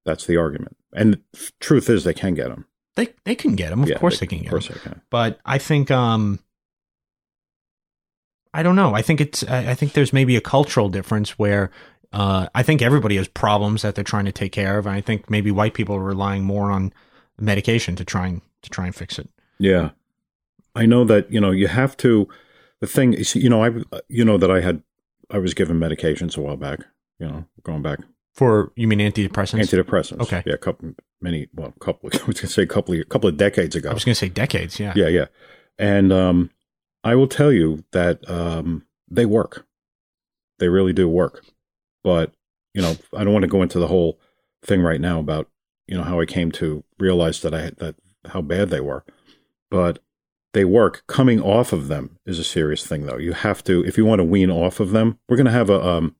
That's 0.05 0.25
the 0.25 0.38
argument. 0.38 0.77
And 0.95 1.14
the 1.33 1.51
truth 1.61 1.91
is, 1.91 2.05
they 2.05 2.14
can 2.14 2.35
get 2.35 2.49
them. 2.49 2.67
They, 2.99 3.15
they 3.25 3.35
can 3.37 3.55
get 3.55 3.71
them. 3.71 3.83
Of 3.85 3.89
Yeah, 3.89 3.99
course 3.99 4.19
they, 4.19 4.27
can 4.27 4.39
get 4.39 4.47
Of 4.47 4.51
course 4.51 4.67
them. 4.69 4.79
they 4.85 4.91
can. 4.91 5.01
but 5.09 5.39
I 5.47 5.59
think 5.59 5.91
um 5.91 6.41
I 8.53 8.63
don't 8.63 8.77
know. 8.77 8.95
I 8.95 9.03
think 9.03 9.21
it's 9.21 9.45
I 9.45 9.71
I 9.71 9.75
think 9.75 9.93
there's 9.93 10.13
maybe 10.13 10.35
a 10.37 10.41
cultural 10.41 10.89
difference 10.89 11.39
where 11.39 11.71
uh 12.13 12.49
I 12.55 12.63
think 12.63 12.83
everybody 12.83 13.17
has 13.17 13.29
problems 13.29 13.83
that 13.83 13.95
they're 13.95 14.03
trying 14.05 14.25
to 14.25 14.33
take 14.33 14.53
care 14.53 14.79
of 14.79 14.87
and 14.87 14.97
I 14.97 15.01
think 15.01 15.31
maybe 15.31 15.51
white 15.51 15.75
people 15.75 15.95
are 15.95 16.03
relying 16.03 16.43
more 16.45 16.71
on 16.73 16.93
medication 17.39 17.95
to 17.97 18.05
try 18.05 18.27
and 18.27 18.41
to 18.63 18.71
try 18.71 18.87
and 18.87 18.95
fix 18.95 19.19
it. 19.19 19.29
Yeah, 19.61 19.91
I 20.75 20.87
know 20.87 21.05
that. 21.05 21.31
You 21.33 21.41
know, 21.41 21.51
you 21.53 21.69
have 21.69 21.97
to. 21.99 22.27
The 22.81 22.87
thing 22.87 23.13
is, 23.15 23.35
you 23.37 23.49
know, 23.49 23.63
I 23.65 23.71
you 24.09 24.25
know 24.25 24.39
that 24.39 24.51
I 24.51 24.61
had 24.61 24.83
I 25.31 25.39
was 25.39 25.55
given 25.55 25.79
medications 25.79 26.37
a 26.37 26.41
while 26.41 26.57
back. 26.57 26.81
You 27.21 27.29
know, 27.29 27.45
going 27.63 27.83
back 27.83 28.01
For 28.35 28.73
you 28.77 28.87
mean 28.87 29.01
antidepressants? 29.01 29.61
antidepressants. 29.61 30.21
Okay. 30.21 30.43
Yeah, 30.47 30.55
a 30.55 30.59
couple 30.59 30.95
many 31.21 31.49
well, 31.55 31.73
a 31.77 31.85
couple. 31.85 32.11
I 32.12 32.25
was 32.25 32.41
gonna 32.41 32.49
say 32.49 32.62
a 32.62 32.67
couple 32.67 32.95
of, 32.95 33.01
a 33.01 33.05
couple 33.05 33.29
of 33.29 33.37
decades 33.37 33.75
ago. 33.77 33.91
I 33.91 33.95
was 33.95 34.05
going 34.05 34.14
to 34.14 34.19
say 34.19 34.29
decades, 34.29 34.79
yeah. 34.79 34.93
Yeah, 34.95 35.09
yeah. 35.09 35.27
And 35.79 36.12
um, 36.12 36.51
I 37.05 37.14
will 37.14 37.29
tell 37.29 37.53
you 37.53 37.85
that 37.93 38.29
um, 38.29 38.87
they 39.11 39.27
work. 39.27 39.67
They 40.59 40.69
really 40.69 40.93
do 40.93 41.09
work. 41.09 41.45
But, 42.03 42.33
you 42.75 42.83
know, 42.83 42.97
I 43.17 43.25
don't 43.25 43.33
want 43.33 43.45
to 43.45 43.49
go 43.49 43.62
into 43.62 43.79
the 43.79 43.87
whole 43.87 44.19
thing 44.64 44.83
right 44.83 45.01
now 45.01 45.21
about, 45.21 45.49
you 45.87 45.97
know, 45.97 46.03
how 46.03 46.21
I 46.21 46.27
came 46.27 46.51
to 46.53 46.85
realize 46.99 47.41
that 47.43 47.55
I 47.55 47.62
had 47.62 47.77
that 47.77 47.97
how 48.27 48.43
bad 48.43 48.71
they 48.71 48.81
were. 48.81 49.05
But 49.71 50.01
they 50.55 50.64
work. 50.64 51.05
Coming 51.07 51.41
off 51.41 51.73
of 51.73 51.88
them 51.88 52.19
is 52.27 52.38
a 52.38 52.45
serious 52.45 52.87
thing 52.87 53.07
though. 53.07 53.19
You 53.19 53.33
have 53.33 53.62
to 53.64 53.85
if 53.85 53.97
you 53.97 54.05
want 54.05 54.19
to 54.21 54.25
wean 54.25 54.51
off 54.51 54.81
of 54.81 54.91
them, 54.91 55.19
we're 55.29 55.37
gonna 55.37 55.51
have 55.51 55.71
a 55.71 55.87
um 55.87 56.17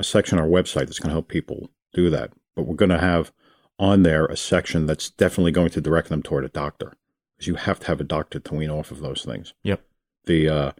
a 0.00 0.04
section 0.04 0.38
on 0.38 0.44
our 0.44 0.50
website 0.50 0.86
that's 0.86 0.98
gonna 0.98 1.14
help 1.14 1.28
people 1.28 1.70
do 1.92 2.10
that. 2.10 2.32
But 2.56 2.66
we're 2.66 2.74
gonna 2.74 2.98
have 2.98 3.32
on 3.78 4.02
there 4.02 4.26
a 4.26 4.36
section 4.36 4.86
that's 4.86 5.10
definitely 5.10 5.52
going 5.52 5.70
to 5.70 5.80
direct 5.80 6.08
them 6.08 6.22
toward 6.22 6.44
a 6.44 6.48
doctor 6.48 6.94
because 7.36 7.48
you 7.48 7.54
have 7.54 7.80
to 7.80 7.86
have 7.86 8.00
a 8.00 8.04
doctor 8.04 8.38
to 8.38 8.54
wean 8.54 8.70
off 8.70 8.90
of 8.90 9.00
those 9.00 9.24
things. 9.24 9.54
Yep. 9.62 9.82
The 10.26 10.48
uh, 10.48 10.72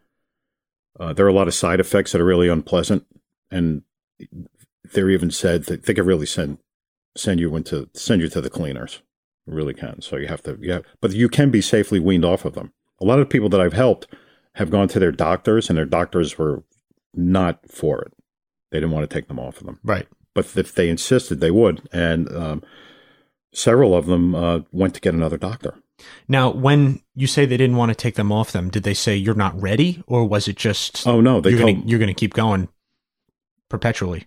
uh, 0.99 1.13
there 1.15 1.25
are 1.25 1.31
a 1.31 1.35
lot 1.35 1.49
of 1.49 1.55
side 1.55 1.81
effects 1.81 2.13
that 2.13 2.21
are 2.21 2.27
really 2.27 2.49
unpleasant, 2.49 3.07
and 3.51 3.83
they're 4.93 5.09
even 5.11 5.31
said 5.31 5.65
that 5.65 5.85
they 5.85 5.95
could 5.95 6.07
really 6.07 6.27
send 6.27 6.59
send 7.17 7.41
you 7.41 7.57
into 7.57 7.89
send 7.95 8.21
you 8.21 8.29
to 8.29 8.41
the 8.41 8.51
cleaners. 8.51 9.01
Really 9.47 9.75
can. 9.75 10.03
So 10.03 10.17
you 10.17 10.29
have 10.29 10.43
to 10.43 10.59
yeah, 10.61 10.81
but 11.01 11.13
you 11.13 11.31
can 11.31 11.51
be 11.51 11.63
safely 11.63 11.99
weaned 11.99 12.27
off 12.27 12.45
of 12.45 12.55
them. 12.55 12.73
A 13.01 13.07
lot 13.07 13.19
of 13.19 13.31
people 13.31 13.49
that 13.49 13.61
I've 13.61 13.73
helped 13.73 14.07
have 14.57 14.71
gone 14.71 14.89
to 14.89 14.99
their 14.99 15.13
doctors, 15.13 15.71
and 15.71 15.79
their 15.79 15.87
doctors 15.87 16.37
were 16.37 16.65
not 17.15 17.61
for 17.67 18.03
it. 18.03 18.13
They 18.71 18.79
didn't 18.79 18.93
want 18.93 19.09
to 19.09 19.15
take 19.15 19.29
them 19.29 19.39
off 19.39 19.61
of 19.61 19.67
them 19.67 19.81
Right. 19.85 20.07
but 20.35 20.57
if 20.57 20.75
they 20.75 20.89
insisted, 20.89 21.41
they 21.41 21.51
would. 21.51 21.89
And 21.93 22.29
um, 22.35 22.63
several 23.53 23.95
of 23.97 24.07
them 24.07 24.35
uh, 24.35 24.61
went 24.73 24.95
to 24.95 25.01
get 25.01 25.15
another 25.15 25.37
doctor. 25.37 25.75
Now, 26.29 26.51
when 26.51 27.01
you 27.15 27.27
say 27.27 27.45
they 27.45 27.57
didn't 27.59 27.77
want 27.77 27.91
to 27.91 27.95
take 27.95 28.15
them 28.15 28.33
off 28.33 28.53
them, 28.53 28.71
did 28.71 28.85
they 28.85 28.95
say 28.95 29.17
you're 29.17 29.35
not 29.35 29.61
ready 29.61 30.03
or 30.07 30.25
was 30.27 30.49
it 30.49 30.57
just 30.57 31.07
Oh 31.07 31.21
no, 31.21 31.41
they 31.41 31.51
you're 31.51 31.59
told 31.59 31.71
going 31.75 31.83
to 31.83 31.89
you're 31.89 31.99
going 31.99 32.09
to 32.09 32.15
keep 32.15 32.33
going 32.35 32.69
perpetually? 33.69 34.25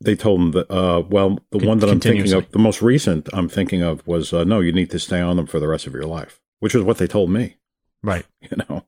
they 0.00 0.14
told 0.14 0.40
them 0.40 0.50
that. 0.52 0.70
Uh, 0.70 1.00
well, 1.08 1.38
the 1.50 1.58
Con- 1.58 1.68
one 1.68 1.78
that 1.78 1.88
I'm 1.90 2.00
thinking 2.00 2.30
of, 2.34 2.50
the 2.52 2.58
most 2.58 2.82
recent 2.82 3.28
I'm 3.32 3.48
thinking 3.48 3.82
of 3.82 4.06
was 4.06 4.32
uh, 4.32 4.44
no, 4.44 4.60
you 4.60 4.70
need 4.72 4.90
to 4.90 4.98
stay 4.98 5.20
on 5.20 5.36
them 5.36 5.46
for 5.46 5.58
the 5.58 5.68
rest 5.68 5.86
of 5.86 5.94
your 5.94 6.04
life, 6.04 6.38
which 6.60 6.74
is 6.74 6.82
what 6.82 6.98
they 6.98 7.06
told 7.06 7.30
me. 7.30 7.56
Right. 8.02 8.26
You 8.50 8.58
know, 8.68 8.84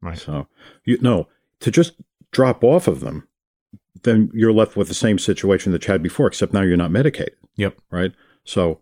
Right. 0.00 0.16
so 0.18 0.46
you 0.84 0.96
know 1.02 1.28
to 1.60 1.70
just 1.70 1.92
drop 2.30 2.64
off 2.64 2.88
of 2.88 3.00
them, 3.00 3.28
then 4.02 4.30
you're 4.32 4.52
left 4.52 4.76
with 4.76 4.88
the 4.88 4.94
same 4.94 5.18
situation 5.18 5.72
that 5.72 5.86
you 5.86 5.92
had 5.92 6.02
before, 6.02 6.26
except 6.26 6.52
now 6.52 6.62
you're 6.62 6.76
not 6.76 6.90
medicated. 6.90 7.36
Yep. 7.56 7.78
right? 7.90 8.12
So 8.44 8.80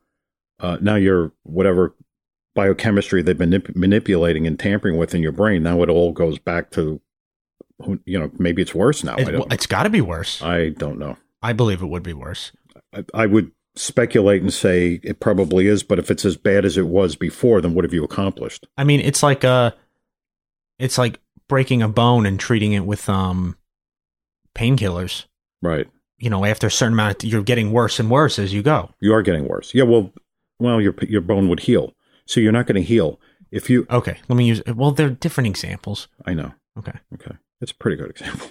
uh, 0.61 0.79
now 0.81 0.95
you're 0.95 1.33
whatever 1.43 1.95
biochemistry 2.55 3.23
they've 3.23 3.39
been 3.39 3.51
manip- 3.51 3.77
manipulating 3.77 4.47
and 4.47 4.59
tampering 4.59 4.97
with 4.97 5.15
in 5.15 5.23
your 5.23 5.33
brain. 5.33 5.63
Now 5.63 5.83
it 5.83 5.89
all 5.89 6.13
goes 6.13 6.39
back 6.39 6.71
to, 6.73 7.01
you 8.05 8.19
know, 8.19 8.31
maybe 8.39 8.63
it's 8.63 8.75
worse 8.75 9.05
now. 9.05 9.17
I 9.17 9.23
It, 9.23 9.53
it's 9.53 9.67
got 9.67 9.85
to 9.85 9.91
be 9.91 10.01
worse. 10.01 10.43
I 10.43 10.71
don't 10.71 10.99
know. 10.99 11.17
I 11.43 11.53
believe 11.53 11.83
it 11.83 11.87
would 11.87 12.03
be 12.03 12.13
worse. 12.13 12.53
I, 12.93 13.05
I 13.15 13.27
would 13.27 13.53
speculate 13.77 14.43
and 14.43 14.53
say 14.53 15.01
it 15.03 15.21
probably 15.21 15.67
is, 15.67 15.83
but 15.83 15.99
if 15.99 16.11
it's 16.11 16.25
as 16.25 16.37
bad 16.37 16.65
as 16.65 16.77
it 16.77 16.87
was 16.87 17.15
before, 17.15 17.61
then 17.61 17.75
what 17.75 17.85
have 17.85 17.95
you 17.95 18.05
accomplished? 18.05 18.67
I 18.77 18.85
mean, 18.85 19.01
it's 19.01 19.23
like 19.23 19.45
uh 19.45 19.73
it's 20.79 20.99
like 20.99 21.21
breaking 21.49 21.83
a 21.83 21.89
bone 21.89 22.27
and 22.27 22.39
treating 22.39 22.73
it 22.73 22.85
with 22.85 23.09
um 23.09 23.57
painkillers. 24.59 25.25
Right. 25.63 25.87
You 26.19 26.31
know, 26.31 26.45
after 26.45 26.67
a 26.67 26.71
certain 26.71 26.95
amount, 26.95 27.23
of, 27.23 27.31
you're 27.31 27.43
getting 27.43 27.71
worse 27.73 28.01
and 28.01 28.11
worse 28.11 28.39
as 28.39 28.53
you 28.53 28.63
go. 28.63 28.91
You 29.01 29.15
are 29.15 29.23
getting 29.23 29.47
worse. 29.47 29.73
Yeah. 29.75 29.85
Well, 29.85 30.13
well, 30.59 30.81
your 30.81 30.95
your 31.09 31.21
bone 31.21 31.49
would 31.49 31.61
heal. 31.61 31.95
So 32.27 32.41
you're 32.41 32.53
not 32.53 32.67
going 32.67 32.75
to 32.83 32.83
heal 32.83 33.21
if 33.51 33.71
you. 33.71 33.87
Okay, 33.91 34.19
let 34.29 34.37
me 34.37 34.45
use. 34.47 34.61
Well, 34.67 34.91
they're 34.91 35.11
different 35.11 35.47
examples. 35.47 36.09
I 36.27 36.35
know. 36.35 36.53
Okay. 36.79 36.99
Okay, 37.15 37.37
it's 37.61 37.73
a 37.73 37.75
pretty 37.77 37.97
good 37.97 38.11
example. 38.11 38.49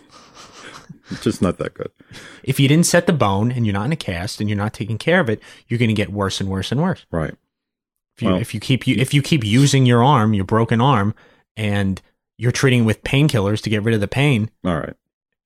It's 1.12 1.24
just 1.28 1.42
not 1.42 1.58
that 1.58 1.74
good. 1.74 1.92
If 2.44 2.60
you 2.60 2.68
didn't 2.68 2.86
set 2.86 3.06
the 3.08 3.14
bone 3.14 3.52
and 3.52 3.66
you're 3.66 3.74
not 3.74 3.86
in 3.86 3.92
a 3.92 3.98
cast 3.98 4.40
and 4.40 4.50
you're 4.50 4.58
not 4.58 4.74
taking 4.74 4.98
care 4.98 5.20
of 5.20 5.30
it, 5.30 5.42
you're 5.68 5.78
going 5.78 5.90
to 5.90 5.94
get 5.94 6.12
worse 6.12 6.40
and 6.42 6.50
worse 6.50 6.72
and 6.72 6.82
worse. 6.82 7.06
Right. 7.12 7.36
If 8.16 8.22
you, 8.24 8.30
Well- 8.30 8.42
if 8.42 8.54
you 8.54 8.60
keep 8.60 8.88
you, 8.88 8.96
if 8.98 9.14
you 9.14 9.22
keep 9.22 9.44
using 9.44 9.86
your 9.86 10.04
arm, 10.04 10.34
your 10.34 10.46
broken 10.46 10.82
arm, 10.82 11.14
and 11.56 12.02
you're 12.38 12.52
treating 12.52 12.86
with 12.86 13.04
painkillers 13.04 13.62
to 13.64 13.70
get 13.70 13.84
rid 13.84 13.94
of 13.96 14.02
the 14.02 14.08
pain, 14.08 14.50
All 14.66 14.78
right. 14.78 14.96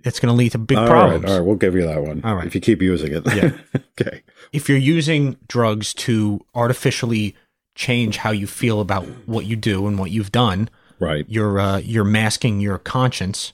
It's 0.03 0.19
going 0.19 0.31
to 0.33 0.37
lead 0.37 0.51
to 0.53 0.57
big 0.57 0.77
All 0.77 0.87
problems. 0.87 1.23
right. 1.23 1.31
All 1.31 1.37
right. 1.39 1.45
We'll 1.45 1.55
give 1.55 1.75
you 1.75 1.83
that 1.85 2.01
one. 2.03 2.21
All 2.23 2.35
right. 2.35 2.45
If 2.47 2.55
you 2.55 2.61
keep 2.61 2.81
using 2.81 3.13
it. 3.13 3.23
Yeah. 3.35 3.51
okay. 4.01 4.23
If 4.51 4.67
you're 4.69 4.77
using 4.77 5.37
drugs 5.47 5.93
to 5.95 6.45
artificially 6.55 7.35
change 7.75 8.17
how 8.17 8.31
you 8.31 8.47
feel 8.47 8.81
about 8.81 9.05
what 9.25 9.45
you 9.45 9.55
do 9.55 9.87
and 9.87 9.97
what 9.97 10.11
you've 10.11 10.31
done, 10.31 10.69
Right. 10.99 11.25
you're 11.27 11.59
uh, 11.59 11.77
you're 11.79 12.03
masking 12.03 12.59
your 12.59 12.77
conscience. 12.77 13.53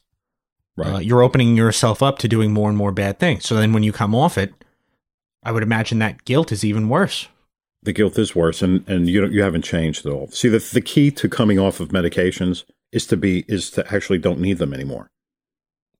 Right. 0.75 0.93
Uh, 0.95 0.99
you're 0.99 1.21
opening 1.23 1.55
yourself 1.55 2.03
up 2.03 2.19
to 2.19 2.27
doing 2.27 2.51
more 2.53 2.69
and 2.69 2.77
more 2.77 2.91
bad 2.91 3.19
things. 3.19 3.45
So 3.45 3.55
then, 3.55 3.73
when 3.73 3.83
you 3.83 3.91
come 3.91 4.13
off 4.13 4.37
it, 4.37 4.53
I 5.43 5.51
would 5.51 5.63
imagine 5.63 5.99
that 5.99 6.25
guilt 6.25 6.51
is 6.51 6.63
even 6.65 6.89
worse. 6.89 7.27
the 7.83 7.93
guilt 7.93 8.17
is 8.19 8.35
worse, 8.35 8.61
and 8.61 8.87
and 8.89 9.09
you 9.09 9.21
don't, 9.21 9.31
you 9.31 9.41
haven't 9.43 9.63
changed 9.63 10.05
at 10.05 10.11
all. 10.11 10.27
See, 10.27 10.49
the 10.49 10.59
the 10.59 10.81
key 10.81 11.09
to 11.11 11.29
coming 11.29 11.57
off 11.57 11.79
of 11.79 11.89
medications 11.89 12.63
is 12.91 13.07
to 13.07 13.17
be 13.17 13.43
is 13.47 13.71
to 13.71 13.93
actually 13.93 14.17
don't 14.19 14.39
need 14.39 14.57
them 14.59 14.73
anymore. 14.73 15.09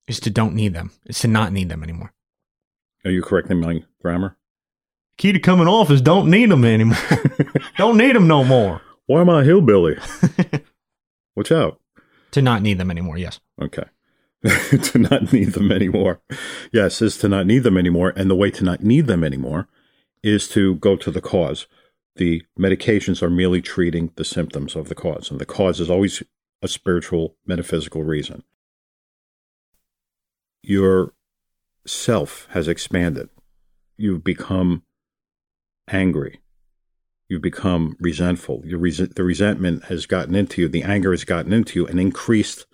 Is 0.08 0.20
to 0.22 0.30
don't 0.30 0.56
need 0.56 0.74
them. 0.74 0.92
Is 1.06 1.20
to 1.20 1.28
not 1.28 1.52
need 1.52 1.70
them 1.70 1.84
anymore. 1.84 2.14
Are 3.06 3.12
you 3.12 3.22
correcting 3.22 3.60
my 3.60 3.84
grammar? 4.02 4.38
Key 5.18 5.34
to 5.34 5.40
coming 5.40 5.68
off 5.68 5.90
is 5.90 6.02
don't 6.02 6.30
need 6.30 6.50
them 6.52 6.64
anymore. 6.64 6.98
don't 7.78 7.98
need 7.98 8.16
them 8.16 8.28
no 8.28 8.44
more. 8.44 8.82
Why 9.08 9.22
am 9.22 9.30
I 9.30 9.42
a 9.42 9.46
hillbilly? 9.46 9.98
Watch 11.36 11.52
out. 11.52 11.80
To 12.32 12.42
not 12.42 12.62
need 12.62 12.78
them 12.78 12.92
anymore. 12.92 13.18
Yes. 13.18 13.40
Okay. 13.62 13.86
to 14.84 15.00
not 15.00 15.34
need 15.34 15.54
them 15.54 15.72
anymore. 15.72 16.22
Yes, 16.72 17.02
is 17.02 17.18
to 17.20 17.30
not 17.30 17.48
need 17.48 17.64
them 17.64 17.78
anymore. 17.78 18.14
And 18.16 18.30
the 18.30 18.36
way 18.36 18.52
to 18.52 18.64
not 18.64 18.84
need 18.84 19.08
them 19.08 19.24
anymore 19.24 19.68
is 20.24 20.48
to 20.50 20.76
go 20.76 20.96
to 20.96 21.10
the 21.10 21.22
cause. 21.22 21.68
The 22.18 22.44
medications 22.60 23.22
are 23.22 23.30
merely 23.30 23.62
treating 23.62 24.12
the 24.16 24.26
symptoms 24.26 24.76
of 24.76 24.90
the 24.90 24.96
cause. 24.96 25.32
And 25.32 25.40
the 25.40 25.46
cause 25.46 25.80
is 25.80 25.90
always 25.90 26.22
a 26.62 26.68
spiritual, 26.68 27.36
metaphysical 27.46 28.04
reason. 28.04 28.44
Your 30.68 31.14
self 31.86 32.46
has 32.52 32.68
expanded. 32.68 33.30
You've 33.96 34.24
become 34.24 34.84
angry. 35.90 36.42
You've 37.30 37.42
become 37.42 37.96
resentful. 38.02 38.64
Your 38.66 38.80
res- 38.80 38.98
the 38.98 39.24
resentment 39.24 39.86
has 39.86 40.06
gotten 40.06 40.36
into 40.36 40.62
you. 40.62 40.68
The 40.68 40.84
anger 40.84 41.12
has 41.12 41.24
gotten 41.24 41.54
into 41.54 41.80
you 41.80 41.88
and 41.88 42.00
increased 42.00 42.66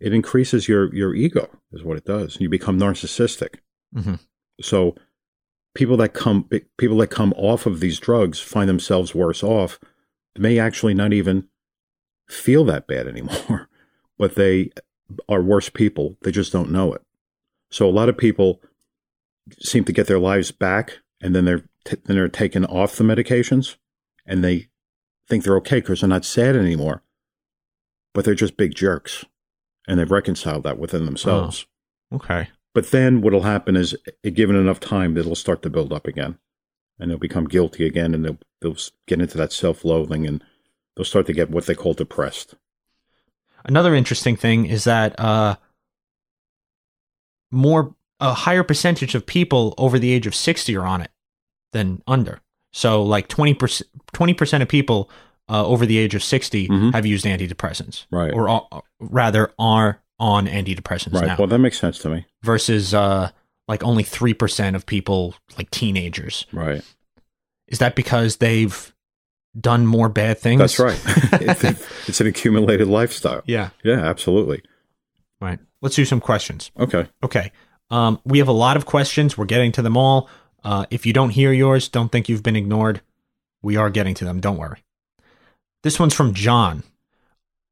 it 0.00 0.12
increases 0.12 0.66
your 0.68 0.92
your 0.94 1.14
ego 1.14 1.48
is 1.72 1.84
what 1.84 1.96
it 1.96 2.04
does 2.04 2.36
you 2.40 2.48
become 2.48 2.76
narcissistic 2.76 3.60
Mhm. 3.94 4.18
so 4.60 4.96
people 5.76 5.96
that 5.98 6.12
come 6.12 6.48
people 6.76 6.96
that 6.96 7.06
come 7.06 7.32
off 7.34 7.66
of 7.66 7.78
these 7.78 8.00
drugs 8.00 8.40
find 8.40 8.68
themselves 8.68 9.14
worse 9.14 9.44
off 9.44 9.78
may 10.36 10.58
actually 10.58 10.92
not 10.92 11.12
even 11.12 11.46
feel 12.28 12.64
that 12.64 12.88
bad 12.88 13.06
anymore 13.06 13.68
but 14.18 14.34
they 14.34 14.70
are 15.28 15.42
worse 15.42 15.68
people 15.68 16.16
they 16.22 16.30
just 16.30 16.52
don't 16.52 16.70
know 16.70 16.92
it 16.92 17.02
so 17.70 17.88
a 17.88 17.90
lot 17.90 18.08
of 18.08 18.16
people 18.16 18.60
seem 19.60 19.84
to 19.84 19.92
get 19.92 20.06
their 20.06 20.18
lives 20.18 20.50
back 20.50 20.98
and 21.20 21.34
then 21.34 21.44
they're 21.44 21.64
t- 21.84 21.96
then 22.04 22.16
they're 22.16 22.28
taken 22.28 22.64
off 22.64 22.96
the 22.96 23.04
medications 23.04 23.76
and 24.26 24.42
they 24.42 24.68
think 25.28 25.44
they're 25.44 25.56
okay 25.56 25.80
because 25.80 26.00
they're 26.00 26.08
not 26.08 26.24
sad 26.24 26.56
anymore 26.56 27.02
but 28.14 28.24
they're 28.24 28.34
just 28.34 28.56
big 28.56 28.74
jerks 28.74 29.24
and 29.86 29.98
they've 29.98 30.10
reconciled 30.10 30.64
that 30.64 30.78
within 30.78 31.04
themselves. 31.04 31.66
Oh, 32.10 32.16
okay. 32.16 32.48
But 32.74 32.90
then 32.90 33.20
what'll 33.20 33.42
happen 33.42 33.76
is, 33.76 33.94
given 34.22 34.56
enough 34.56 34.80
time, 34.80 35.16
it'll 35.16 35.34
start 35.34 35.62
to 35.62 35.70
build 35.70 35.92
up 35.92 36.06
again, 36.06 36.38
and 36.98 37.10
they'll 37.10 37.18
become 37.18 37.44
guilty 37.46 37.86
again, 37.86 38.14
and 38.14 38.24
they'll 38.24 38.38
they'll 38.60 38.76
get 39.06 39.20
into 39.20 39.36
that 39.38 39.52
self-loathing, 39.52 40.26
and 40.26 40.42
they'll 40.96 41.04
start 41.04 41.26
to 41.26 41.32
get 41.32 41.50
what 41.50 41.66
they 41.66 41.74
call 41.74 41.94
depressed. 41.94 42.54
Another 43.64 43.94
interesting 43.94 44.36
thing 44.36 44.66
is 44.66 44.84
that 44.84 45.18
uh, 45.20 45.56
more 47.50 47.94
a 48.20 48.32
higher 48.32 48.62
percentage 48.62 49.14
of 49.14 49.26
people 49.26 49.74
over 49.78 49.98
the 49.98 50.12
age 50.12 50.26
of 50.26 50.34
60 50.34 50.76
are 50.76 50.86
on 50.86 51.02
it 51.02 51.10
than 51.72 52.02
under. 52.06 52.40
So 52.72 53.02
like 53.02 53.28
20% 53.28 53.82
20% 54.14 54.62
of 54.62 54.68
people 54.68 55.10
uh, 55.48 55.66
over 55.66 55.84
the 55.84 55.98
age 55.98 56.14
of 56.14 56.22
60 56.22 56.68
Mhm. 56.68 56.92
have 56.94 57.04
used 57.04 57.24
antidepressants 57.24 58.06
Right. 58.10 58.32
or 58.32 58.48
uh, 58.48 58.60
rather 59.00 59.52
are 59.58 60.00
on 60.18 60.46
antidepressants 60.46 61.14
right. 61.14 61.26
now 61.26 61.36
Well, 61.38 61.48
that 61.48 61.58
makes 61.58 61.78
sense 61.80 61.98
to 61.98 62.08
me. 62.08 62.26
versus 62.42 62.94
uh, 62.94 63.30
like 63.68 63.82
only 63.82 64.04
3% 64.04 64.74
of 64.76 64.86
people 64.86 65.34
like 65.58 65.70
teenagers. 65.70 66.46
Right. 66.52 66.82
Is 67.68 67.78
that 67.80 67.96
because 67.96 68.36
they've 68.36 68.91
done 69.58 69.86
more 69.86 70.08
bad 70.08 70.38
things? 70.38 70.58
That's 70.58 70.78
right. 70.78 71.00
it's, 71.40 71.64
it's 72.08 72.20
an 72.20 72.26
accumulated 72.26 72.88
lifestyle. 72.88 73.42
yeah. 73.46 73.70
Yeah, 73.84 74.00
absolutely. 74.00 74.62
Right. 75.40 75.58
Let's 75.80 75.96
do 75.96 76.04
some 76.04 76.20
questions. 76.20 76.70
Okay. 76.78 77.08
Okay. 77.22 77.52
Um, 77.90 78.20
we 78.24 78.38
have 78.38 78.48
a 78.48 78.52
lot 78.52 78.76
of 78.76 78.86
questions. 78.86 79.36
We're 79.36 79.44
getting 79.44 79.72
to 79.72 79.82
them 79.82 79.96
all. 79.96 80.28
Uh, 80.64 80.86
if 80.90 81.04
you 81.04 81.12
don't 81.12 81.30
hear 81.30 81.52
yours, 81.52 81.88
don't 81.88 82.10
think 82.10 82.28
you've 82.28 82.42
been 82.42 82.56
ignored. 82.56 83.02
We 83.60 83.76
are 83.76 83.90
getting 83.90 84.14
to 84.14 84.24
them. 84.24 84.40
Don't 84.40 84.56
worry. 84.56 84.82
This 85.82 85.98
one's 85.98 86.14
from 86.14 86.32
John. 86.32 86.84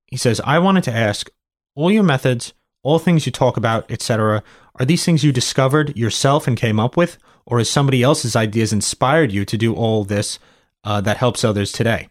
He 0.06 0.16
says, 0.16 0.40
I 0.44 0.58
wanted 0.58 0.84
to 0.84 0.92
ask 0.92 1.30
all 1.76 1.90
your 1.90 2.02
methods, 2.02 2.52
all 2.82 2.98
things 2.98 3.26
you 3.26 3.32
talk 3.32 3.56
about, 3.56 3.88
etc., 3.90 4.42
are 4.78 4.84
these 4.84 5.04
things 5.04 5.22
you 5.22 5.32
discovered 5.32 5.96
yourself 5.96 6.48
and 6.48 6.56
came 6.56 6.80
up 6.80 6.96
with, 6.96 7.18
or 7.46 7.58
has 7.58 7.70
somebody 7.70 8.02
else's 8.02 8.34
ideas 8.34 8.72
inspired 8.72 9.30
you 9.30 9.44
to 9.44 9.56
do 9.56 9.74
all 9.74 10.04
this 10.04 10.38
uh, 10.84 11.00
that 11.00 11.18
helps 11.18 11.44
others 11.44 11.72
today? 11.72 12.08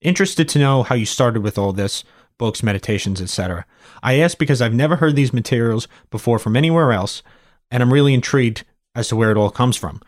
Interested 0.00 0.48
to 0.50 0.58
know 0.58 0.82
how 0.82 0.94
you 0.94 1.06
started 1.06 1.42
with 1.42 1.58
all 1.58 1.72
this, 1.72 2.04
books, 2.38 2.62
meditations, 2.62 3.20
etc. 3.20 3.66
I 4.02 4.18
ask 4.20 4.38
because 4.38 4.62
I've 4.62 4.74
never 4.74 4.96
heard 4.96 5.16
these 5.16 5.32
materials 5.32 5.88
before 6.10 6.38
from 6.38 6.56
anywhere 6.56 6.92
else, 6.92 7.22
and 7.70 7.82
I'm 7.82 7.92
really 7.92 8.14
intrigued 8.14 8.64
as 8.94 9.08
to 9.08 9.16
where 9.16 9.30
it 9.30 9.36
all 9.36 9.50
comes 9.50 9.76
from. 9.76 10.00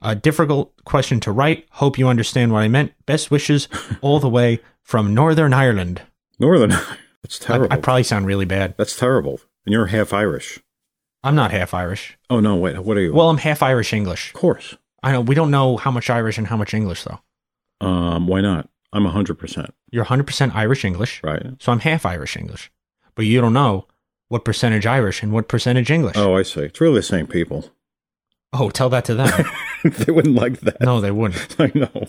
A 0.00 0.14
difficult 0.14 0.72
question 0.84 1.20
to 1.20 1.32
write. 1.32 1.66
Hope 1.72 1.98
you 1.98 2.08
understand 2.08 2.52
what 2.52 2.60
I 2.62 2.68
meant. 2.68 2.92
Best 3.06 3.30
wishes 3.30 3.68
all 4.00 4.20
the 4.20 4.28
way 4.28 4.60
from 4.82 5.14
Northern 5.14 5.52
Ireland. 5.52 6.02
Northern. 6.38 6.70
That's 7.22 7.40
I, 7.42 7.46
terrible. 7.46 7.72
I 7.72 7.76
probably 7.78 8.02
sound 8.02 8.26
really 8.26 8.44
bad. 8.44 8.74
That's 8.76 8.96
terrible. 8.96 9.40
And 9.64 9.72
you're 9.72 9.86
half 9.86 10.12
Irish. 10.12 10.58
I'm 11.22 11.34
not 11.34 11.52
half 11.52 11.72
Irish. 11.72 12.18
Oh 12.28 12.40
no! 12.40 12.56
Wait. 12.56 12.78
What 12.78 12.98
are 12.98 13.00
you? 13.00 13.14
Well, 13.14 13.30
I'm 13.30 13.38
half 13.38 13.62
Irish 13.62 13.94
English. 13.94 14.28
of 14.28 14.34
course. 14.34 14.76
I 15.02 15.12
know 15.12 15.22
we 15.22 15.34
don't 15.34 15.50
know 15.50 15.78
how 15.78 15.90
much 15.90 16.10
Irish 16.10 16.36
and 16.36 16.46
how 16.46 16.56
much 16.58 16.74
English 16.74 17.04
though. 17.04 17.20
Um. 17.84 18.26
Why 18.26 18.40
not? 18.40 18.68
I'm 18.92 19.04
hundred 19.06 19.38
percent. 19.38 19.74
You're 19.90 20.04
100% 20.04 20.54
Irish 20.54 20.84
English, 20.84 21.20
Right. 21.22 21.42
so 21.60 21.70
I'm 21.72 21.80
half 21.80 22.04
Irish 22.06 22.36
English. 22.36 22.70
But 23.14 23.26
you 23.26 23.40
don't 23.40 23.52
know 23.52 23.86
what 24.28 24.44
percentage 24.44 24.86
Irish 24.86 25.22
and 25.22 25.32
what 25.32 25.48
percentage 25.48 25.90
English. 25.90 26.16
Oh, 26.16 26.34
I 26.36 26.42
see. 26.42 26.60
It's 26.62 26.80
really 26.80 26.96
the 26.96 27.02
same 27.02 27.26
people. 27.26 27.70
Oh, 28.52 28.70
tell 28.70 28.88
that 28.90 29.04
to 29.06 29.14
them. 29.14 29.44
they 29.84 30.12
wouldn't 30.12 30.34
like 30.36 30.60
that. 30.60 30.80
no, 30.80 31.00
they 31.00 31.10
wouldn't. 31.10 31.56
I 31.60 31.70
know. 31.74 32.06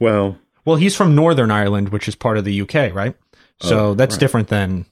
Well, 0.00 0.38
Well, 0.64 0.76
he's 0.76 0.96
from 0.96 1.14
Northern 1.14 1.50
Ireland, 1.50 1.90
which 1.90 2.08
is 2.08 2.14
part 2.14 2.36
of 2.38 2.44
the 2.44 2.60
UK, 2.62 2.94
right? 2.94 3.14
So 3.60 3.78
Oh, 3.90 3.94
that's 3.94 4.14
right. 4.14 4.20
different 4.20 4.48
than 4.48 4.86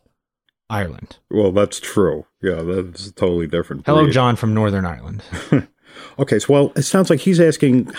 Ireland. 0.71 1.17
well, 1.31 1.53
that's 1.53 1.81
true. 1.81 2.27
Yeah, 2.43 2.63
that's 2.63 3.07
a 3.09 3.13
totally 3.13 3.47
different. 3.47 3.85
Hello. 3.87 4.09
John 4.11 4.37
from 4.37 4.53
Northern 4.55 4.85
Ireland. 4.87 5.23
Okay, 6.19 6.39
so 6.39 6.53
well, 6.53 6.73
it 6.75 6.83
sounds 6.83 7.11
like 7.11 7.21
he's 7.21 7.39
asking. 7.41 7.93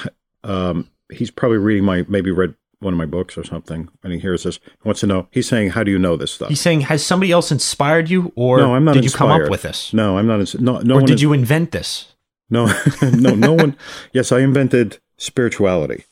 Um, 0.43 0.89
he's 1.13 1.31
probably 1.31 1.57
reading 1.57 1.83
my 1.85 2.05
maybe 2.07 2.31
read 2.31 2.55
one 2.79 2.93
of 2.93 2.97
my 2.97 3.05
books 3.05 3.37
or 3.37 3.43
something, 3.43 3.89
and 4.03 4.11
he 4.13 4.19
hears 4.19 4.43
this. 4.43 4.57
He 4.57 4.71
wants 4.83 4.99
to 5.01 5.07
know. 5.07 5.27
He's 5.31 5.47
saying, 5.47 5.69
"How 5.71 5.83
do 5.83 5.91
you 5.91 5.97
know 5.99 6.17
this 6.17 6.31
stuff?" 6.33 6.49
He's 6.49 6.59
saying, 6.61 6.81
has 6.81 7.05
somebody 7.05 7.31
else 7.31 7.51
inspired 7.51 8.09
you, 8.09 8.31
or 8.35 8.57
no, 8.57 8.75
I'm 8.75 8.83
not. 8.83 8.93
did 8.95 9.05
you 9.05 9.11
come 9.11 9.31
up 9.31 9.49
with 9.49 9.61
this, 9.61 9.93
No, 9.93 10.17
I'm 10.17 10.27
not. 10.27 10.39
ins- 10.41 10.59
No, 10.59 10.79
no 10.79 10.95
or 10.95 10.97
one. 10.97 11.05
did 11.05 11.21
you 11.21 11.31
invent 11.33 11.71
this? 11.71 12.13
No, 12.49 12.65
no, 13.01 13.35
no 13.35 13.53
one. 13.53 13.75
Yes, 14.11 14.31
I 14.31 14.39
invented 14.39 14.99
spirituality. 15.17 16.03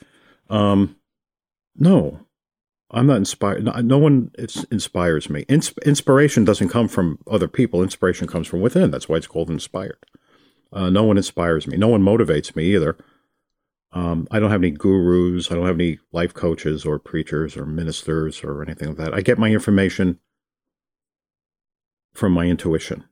Um, 0.50 0.96
no, 1.76 2.22
I'm 2.90 3.06
not 3.08 3.18
inspired. 3.18 3.64
No, 3.64 3.72
no 3.74 3.98
one 3.98 4.32
it's, 4.38 4.64
inspires 4.66 5.30
me. 5.30 5.42
Ins- 5.50 5.74
inspiration 5.86 6.46
doesn't 6.46 6.70
come 6.70 6.88
from 6.88 7.20
other 7.30 7.48
people. 7.48 7.84
Inspiration 7.84 8.28
comes 8.28 8.48
from 8.48 8.62
within. 8.62 8.92
That's 8.92 9.08
why 9.10 9.18
it's 9.18 9.28
called 9.28 9.50
inspired. 9.50 9.98
Uh, 10.74 10.90
no 10.90 11.04
one 11.04 11.18
inspires 11.18 11.68
me. 11.68 11.78
No 11.78 11.90
one 11.90 12.02
motivates 12.02 12.56
me 12.56 12.74
either. 12.74 12.98
Um, 13.94 14.28
I 14.32 14.40
don't 14.40 14.52
have 14.52 14.62
any 14.62 14.72
gurus. 14.72 15.52
I 15.52 15.56
don't 15.56 15.66
have 15.66 15.76
any 15.76 16.00
life 16.12 16.34
coaches 16.34 16.86
or 16.86 16.98
preachers 16.98 17.58
or 17.58 17.66
ministers 17.66 18.44
or 18.44 18.62
anything 18.62 18.90
like 18.90 18.98
that. 18.98 19.14
I 19.14 19.22
get 19.22 19.38
my 19.38 19.50
information 19.50 20.20
from 22.14 22.32
my 22.32 22.46
intuition. 22.46 23.04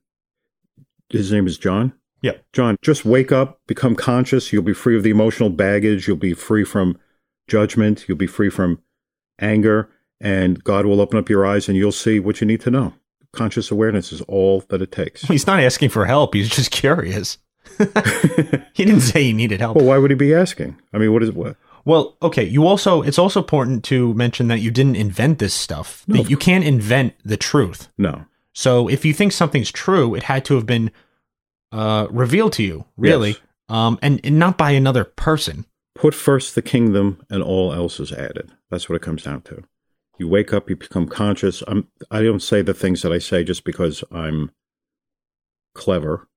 His 1.09 1.31
name 1.31 1.47
is 1.47 1.57
John. 1.57 1.93
Yeah. 2.21 2.33
John, 2.53 2.77
just 2.81 3.05
wake 3.05 3.31
up, 3.31 3.61
become 3.67 3.95
conscious. 3.95 4.51
You'll 4.51 4.63
be 4.63 4.73
free 4.73 4.95
of 4.95 5.03
the 5.03 5.09
emotional 5.09 5.49
baggage. 5.49 6.07
You'll 6.07 6.17
be 6.17 6.33
free 6.33 6.63
from 6.63 6.97
judgment. 7.47 8.05
You'll 8.07 8.17
be 8.17 8.27
free 8.27 8.49
from 8.49 8.81
anger, 9.39 9.89
and 10.19 10.63
God 10.63 10.85
will 10.85 11.01
open 11.01 11.17
up 11.17 11.29
your 11.29 11.45
eyes, 11.45 11.67
and 11.67 11.77
you'll 11.77 11.91
see 11.91 12.19
what 12.19 12.41
you 12.41 12.47
need 12.47 12.61
to 12.61 12.71
know. 12.71 12.93
Conscious 13.31 13.71
awareness 13.71 14.11
is 14.11 14.21
all 14.21 14.61
that 14.69 14.81
it 14.81 14.91
takes. 14.91 15.21
He's 15.23 15.47
not 15.47 15.59
asking 15.59 15.89
for 15.89 16.05
help. 16.05 16.33
He's 16.33 16.49
just 16.49 16.71
curious. 16.71 17.37
He 18.73 18.85
didn't 18.85 19.01
say 19.01 19.23
he 19.23 19.33
needed 19.33 19.59
help. 19.61 19.77
Well, 19.77 19.85
why 19.85 19.97
would 19.97 20.11
he 20.11 20.15
be 20.15 20.33
asking? 20.33 20.77
I 20.93 20.97
mean, 20.97 21.13
what 21.13 21.23
is 21.23 21.29
it 21.29 21.35
what? 21.35 21.55
Well, 21.85 22.17
okay. 22.21 22.43
You 22.43 22.67
also 22.67 23.01
it's 23.01 23.17
also 23.17 23.39
important 23.41 23.83
to 23.85 24.13
mention 24.13 24.47
that 24.49 24.59
you 24.59 24.69
didn't 24.71 24.95
invent 24.97 25.39
this 25.39 25.53
stuff. 25.53 26.03
No. 26.07 26.21
That 26.21 26.29
you 26.29 26.37
can't 26.37 26.63
invent 26.63 27.13
the 27.23 27.37
truth. 27.37 27.87
No. 27.97 28.25
So 28.53 28.89
if 28.89 29.05
you 29.05 29.13
think 29.13 29.31
something's 29.31 29.71
true, 29.71 30.15
it 30.15 30.23
had 30.23 30.43
to 30.45 30.55
have 30.55 30.65
been 30.65 30.91
uh, 31.71 32.07
revealed 32.09 32.53
to 32.53 32.63
you, 32.63 32.85
really, 32.97 33.29
Yes. 33.29 33.39
um, 33.69 33.99
and, 34.01 34.19
and 34.23 34.37
not 34.39 34.57
by 34.57 34.71
another 34.71 35.03
person. 35.03 35.65
Put 35.95 36.13
first 36.15 36.55
the 36.55 36.61
kingdom, 36.61 37.21
and 37.29 37.43
all 37.43 37.73
else 37.73 37.99
is 37.99 38.11
added. 38.11 38.51
That's 38.71 38.89
what 38.89 38.95
it 38.95 39.01
comes 39.01 39.23
down 39.23 39.41
to. 39.43 39.63
You 40.17 40.27
wake 40.27 40.51
up, 40.53 40.69
you 40.69 40.75
become 40.75 41.07
conscious. 41.07 41.61
I'm. 41.67 41.87
I 42.11 42.21
don't 42.21 42.41
say 42.41 42.61
the 42.61 42.73
things 42.73 43.01
that 43.03 43.11
I 43.13 43.19
say 43.19 43.43
just 43.43 43.63
because 43.63 44.03
I'm 44.11 44.51
clever, 45.75 46.27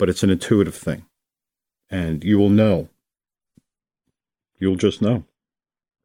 but 0.00 0.08
it's 0.08 0.24
an 0.24 0.30
intuitive 0.30 0.74
thing, 0.74 1.04
and 1.90 2.24
you 2.24 2.38
will 2.38 2.48
know. 2.48 2.88
You'll 4.58 4.76
just 4.76 5.00
know. 5.00 5.24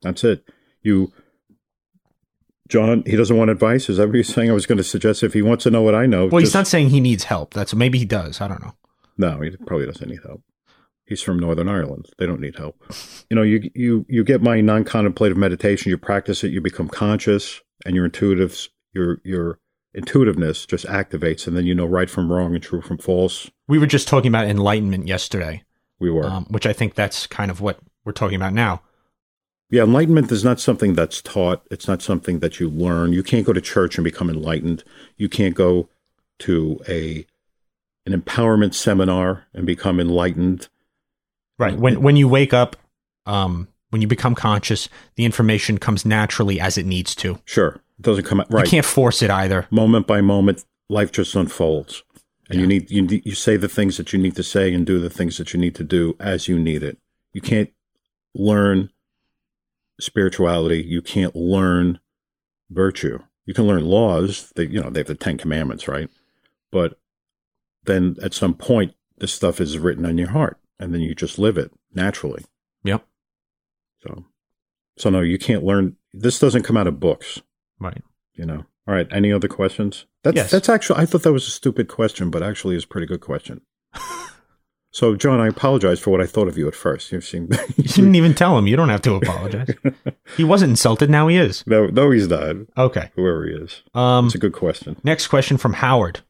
That's 0.02 0.24
it. 0.24 0.48
You, 0.84 1.12
John. 2.68 3.04
He 3.06 3.16
doesn't 3.16 3.36
want 3.36 3.50
advice. 3.50 3.90
Is 3.90 3.98
that 3.98 4.08
what 4.08 4.16
you're 4.16 4.24
saying? 4.24 4.52
I 4.52 4.54
was 4.54 4.66
going 4.66 4.78
to 4.78 4.84
suggest 4.84 5.24
if 5.24 5.34
he 5.34 5.42
wants 5.42 5.64
to 5.64 5.72
know 5.72 5.82
what 5.82 5.96
I 5.96 6.06
know. 6.06 6.28
Well, 6.28 6.42
he's 6.42 6.54
not 6.54 6.68
saying 6.68 6.90
he 6.90 7.00
needs 7.00 7.24
help. 7.24 7.54
That's 7.54 7.74
maybe 7.74 7.98
he 7.98 8.06
does. 8.06 8.42
I 8.42 8.50
don't 8.50 8.62
know. 8.62 8.76
No, 9.18 9.40
he 9.40 9.52
probably 9.66 9.86
doesn't 9.86 10.10
need 10.10 10.20
help. 10.24 10.44
He's 11.06 11.22
from 11.22 11.40
Northern 11.40 11.70
Ireland. 11.70 12.08
They 12.18 12.26
don't 12.26 12.42
need 12.42 12.58
help. 12.58 12.84
You 13.30 13.36
know, 13.36 13.44
you 13.44 13.72
you 13.74 14.06
you 14.10 14.24
get 14.26 14.42
my 14.42 14.60
non-contemplative 14.60 15.38
meditation. 15.38 15.90
You 15.90 15.98
practice 15.98 16.44
it. 16.44 16.52
You 16.52 16.60
become 16.60 16.90
conscious, 16.90 17.62
and 17.86 17.96
your 17.96 18.06
intuitive 18.06 18.68
your 18.94 19.22
your 19.24 19.60
intuitiveness 19.96 20.66
just 20.66 20.86
activates, 20.86 21.48
and 21.48 21.56
then 21.58 21.66
you 21.66 21.74
know 21.74 21.86
right 21.86 22.10
from 22.10 22.32
wrong 22.32 22.54
and 22.54 22.64
true 22.64 22.82
from 22.82 22.98
false. 22.98 23.50
We 23.68 23.80
were 23.80 23.88
just 23.88 24.08
talking 24.08 24.30
about 24.30 24.48
enlightenment 24.48 25.08
yesterday, 25.08 25.64
We 26.00 26.12
were. 26.12 26.26
um, 26.26 26.46
which 26.50 26.66
I 26.66 26.74
think 26.74 26.94
that's 26.96 27.26
kind 27.28 27.50
of 27.50 27.62
what 27.62 27.80
we're 28.04 28.12
talking 28.12 28.36
about 28.36 28.54
now. 28.54 28.82
yeah, 29.72 29.84
enlightenment 29.84 30.32
is 30.32 30.44
not 30.44 30.60
something 30.60 30.94
that's 30.94 31.22
taught. 31.22 31.66
It's 31.72 31.88
not 31.88 32.02
something 32.02 32.40
that 32.40 32.60
you 32.60 32.70
learn. 32.70 33.14
You 33.14 33.24
can't 33.24 33.46
go 33.46 33.54
to 33.54 33.62
church 33.62 33.98
and 33.98 34.04
become 34.04 34.30
enlightened. 34.30 34.84
You 35.18 35.28
can't 35.30 35.56
go 35.56 35.90
to 36.40 36.80
a 36.88 37.26
an 38.06 38.14
empowerment 38.22 38.76
seminar 38.76 39.46
and 39.54 39.66
become 39.66 40.00
enlightened. 40.00 40.68
Right. 41.58 41.76
When 41.78 42.02
when 42.02 42.16
you 42.18 42.28
wake 42.28 42.54
up, 42.54 42.76
um, 43.26 43.68
when 43.90 44.02
you 44.02 44.08
become 44.08 44.36
conscious, 44.36 44.90
the 45.16 45.26
information 45.26 45.78
comes 45.80 46.06
naturally 46.06 46.60
as 46.60 46.78
it 46.78 46.86
needs 46.86 47.16
to. 47.16 47.40
Sure, 47.46 47.80
it 48.00 48.02
doesn't 48.02 48.26
come 48.26 48.40
out 48.40 48.52
right. 48.52 48.66
You 48.66 48.72
can't 48.72 48.86
force 48.86 49.22
it 49.22 49.30
either. 49.30 49.68
moment 49.72 50.08
by 50.08 50.22
moment, 50.22 50.64
life 50.90 51.12
just 51.12 51.36
unfolds, 51.36 52.04
and 52.50 52.60
you 52.60 52.68
need 52.68 52.90
you 52.92 53.02
need- 53.02 53.26
you 53.26 53.36
say 53.36 53.58
the 53.58 53.68
things 53.68 53.98
that 53.98 54.14
you 54.14 54.20
need 54.20 54.36
to 54.36 54.44
say 54.44 54.74
and 54.74 54.86
do 54.86 55.00
the 55.00 55.10
things 55.10 55.38
that 55.38 55.54
you 55.54 55.60
need 55.60 55.76
to 55.76 55.84
do 55.84 56.16
as 56.20 56.48
you 56.48 56.60
need 56.60 56.84
it. 56.84 56.98
You 57.34 57.42
can't 57.42 57.72
learn 58.34 58.90
spirituality. 60.00 60.84
You 60.84 61.02
can't 61.02 61.36
learn 61.36 62.00
virtue. 62.70 63.20
You 63.46 63.54
can 63.54 63.68
learn 63.68 63.86
laws. 63.86 64.52
They 64.56 64.66
you 64.68 64.82
know 64.82 64.90
they 64.90 65.00
have 65.02 65.08
the 65.08 65.16
Ten 65.16 65.38
Commandments, 65.38 65.88
right? 65.88 66.10
But 66.72 67.00
then 67.84 68.16
at 68.22 68.34
some 68.34 68.56
point, 68.56 68.94
this 69.18 69.34
stuff 69.34 69.62
is 69.62 69.78
written 69.78 70.06
on 70.06 70.18
your 70.18 70.30
heart, 70.30 70.60
and 70.80 70.94
then 70.94 71.02
you 71.02 71.16
just 71.16 71.38
live 71.40 71.58
it 71.58 71.72
naturally. 71.94 72.44
Yep. 72.84 73.06
So, 74.02 74.26
so 74.98 75.10
no, 75.10 75.22
you 75.22 75.38
can't 75.38 75.64
learn. 75.64 75.96
This 76.14 76.40
doesn't 76.40 76.64
come 76.64 76.78
out 76.78 76.88
of 76.88 77.00
books. 77.00 77.42
Right. 77.80 78.02
you 78.34 78.46
know. 78.46 78.66
All 78.88 78.94
right. 78.94 79.08
Any 79.12 79.32
other 79.32 79.48
questions? 79.48 80.06
That's 80.24 80.36
Yes. 80.36 80.52
that's 80.52 80.70
actually 80.70 81.02
I 81.02 81.06
thought 81.06 81.24
that 81.24 81.34
was 81.34 81.48
a 81.48 81.52
stupid 81.52 81.88
question, 81.88 82.30
but 82.30 82.44
actually 82.44 82.76
is 82.76 82.84
a 82.84 82.88
pretty 82.88 83.08
good 83.08 83.22
question. 83.22 83.62
so, 84.92 85.16
John, 85.16 85.40
I 85.40 85.48
apologize 85.48 86.00
for 86.00 86.12
what 86.12 86.22
I 86.22 86.26
thought 86.26 86.48
of 86.48 86.58
you 86.58 86.68
at 86.68 86.76
first. 86.76 87.12
You 87.12 87.20
seem 87.22 87.50
You 87.78 87.84
didn't 87.84 88.16
even 88.16 88.34
tell 88.34 88.58
him. 88.58 88.68
You 88.68 88.76
don't 88.76 88.90
have 88.90 89.02
to 89.04 89.16
apologize. 89.16 89.70
he 90.38 90.44
wasn't 90.44 90.70
insulted. 90.72 91.10
Now 91.10 91.28
he 91.28 91.38
is. 91.38 91.64
no, 91.68 91.88
no, 91.88 92.12
he's 92.12 92.28
not. 92.28 92.56
Okay. 92.78 93.12
Whoever 93.16 93.46
he 93.48 93.54
is, 93.54 93.82
Um. 93.94 94.28
it's 94.28 94.36
a 94.36 94.40
good 94.40 94.54
question, 94.54 94.98
Next 95.04 95.28
question 95.28 95.58
from 95.58 95.74
Howard. 95.74 96.22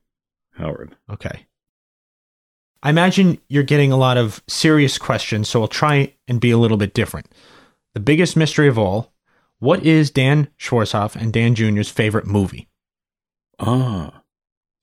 Howard. 0.54 0.96
Okay. 1.12 1.46
I 2.82 2.90
imagine 2.90 3.40
you're 3.50 3.64
getting 3.64 3.92
a 3.92 3.98
lot 3.98 4.18
of 4.18 4.44
serious 4.48 4.98
questions, 4.98 5.50
so 5.50 5.62
I'll 5.62 5.68
try 5.68 6.14
and 6.28 6.40
be 6.40 6.52
a 6.52 6.58
little 6.58 6.78
bit 6.78 6.94
different. 6.94 7.28
The 7.96 8.00
biggest 8.00 8.36
mystery 8.38 8.68
of 8.68 8.78
all 8.78 9.12
what 9.66 9.84
is 9.86 10.12
Dan 10.12 10.48
Schwarzhoff 10.60 11.16
and 11.16 11.34
Dan 11.34 11.56
Jr.'s 11.56 11.90
favorite 11.90 12.28
movie? 12.28 12.70
Ah, 13.60 14.22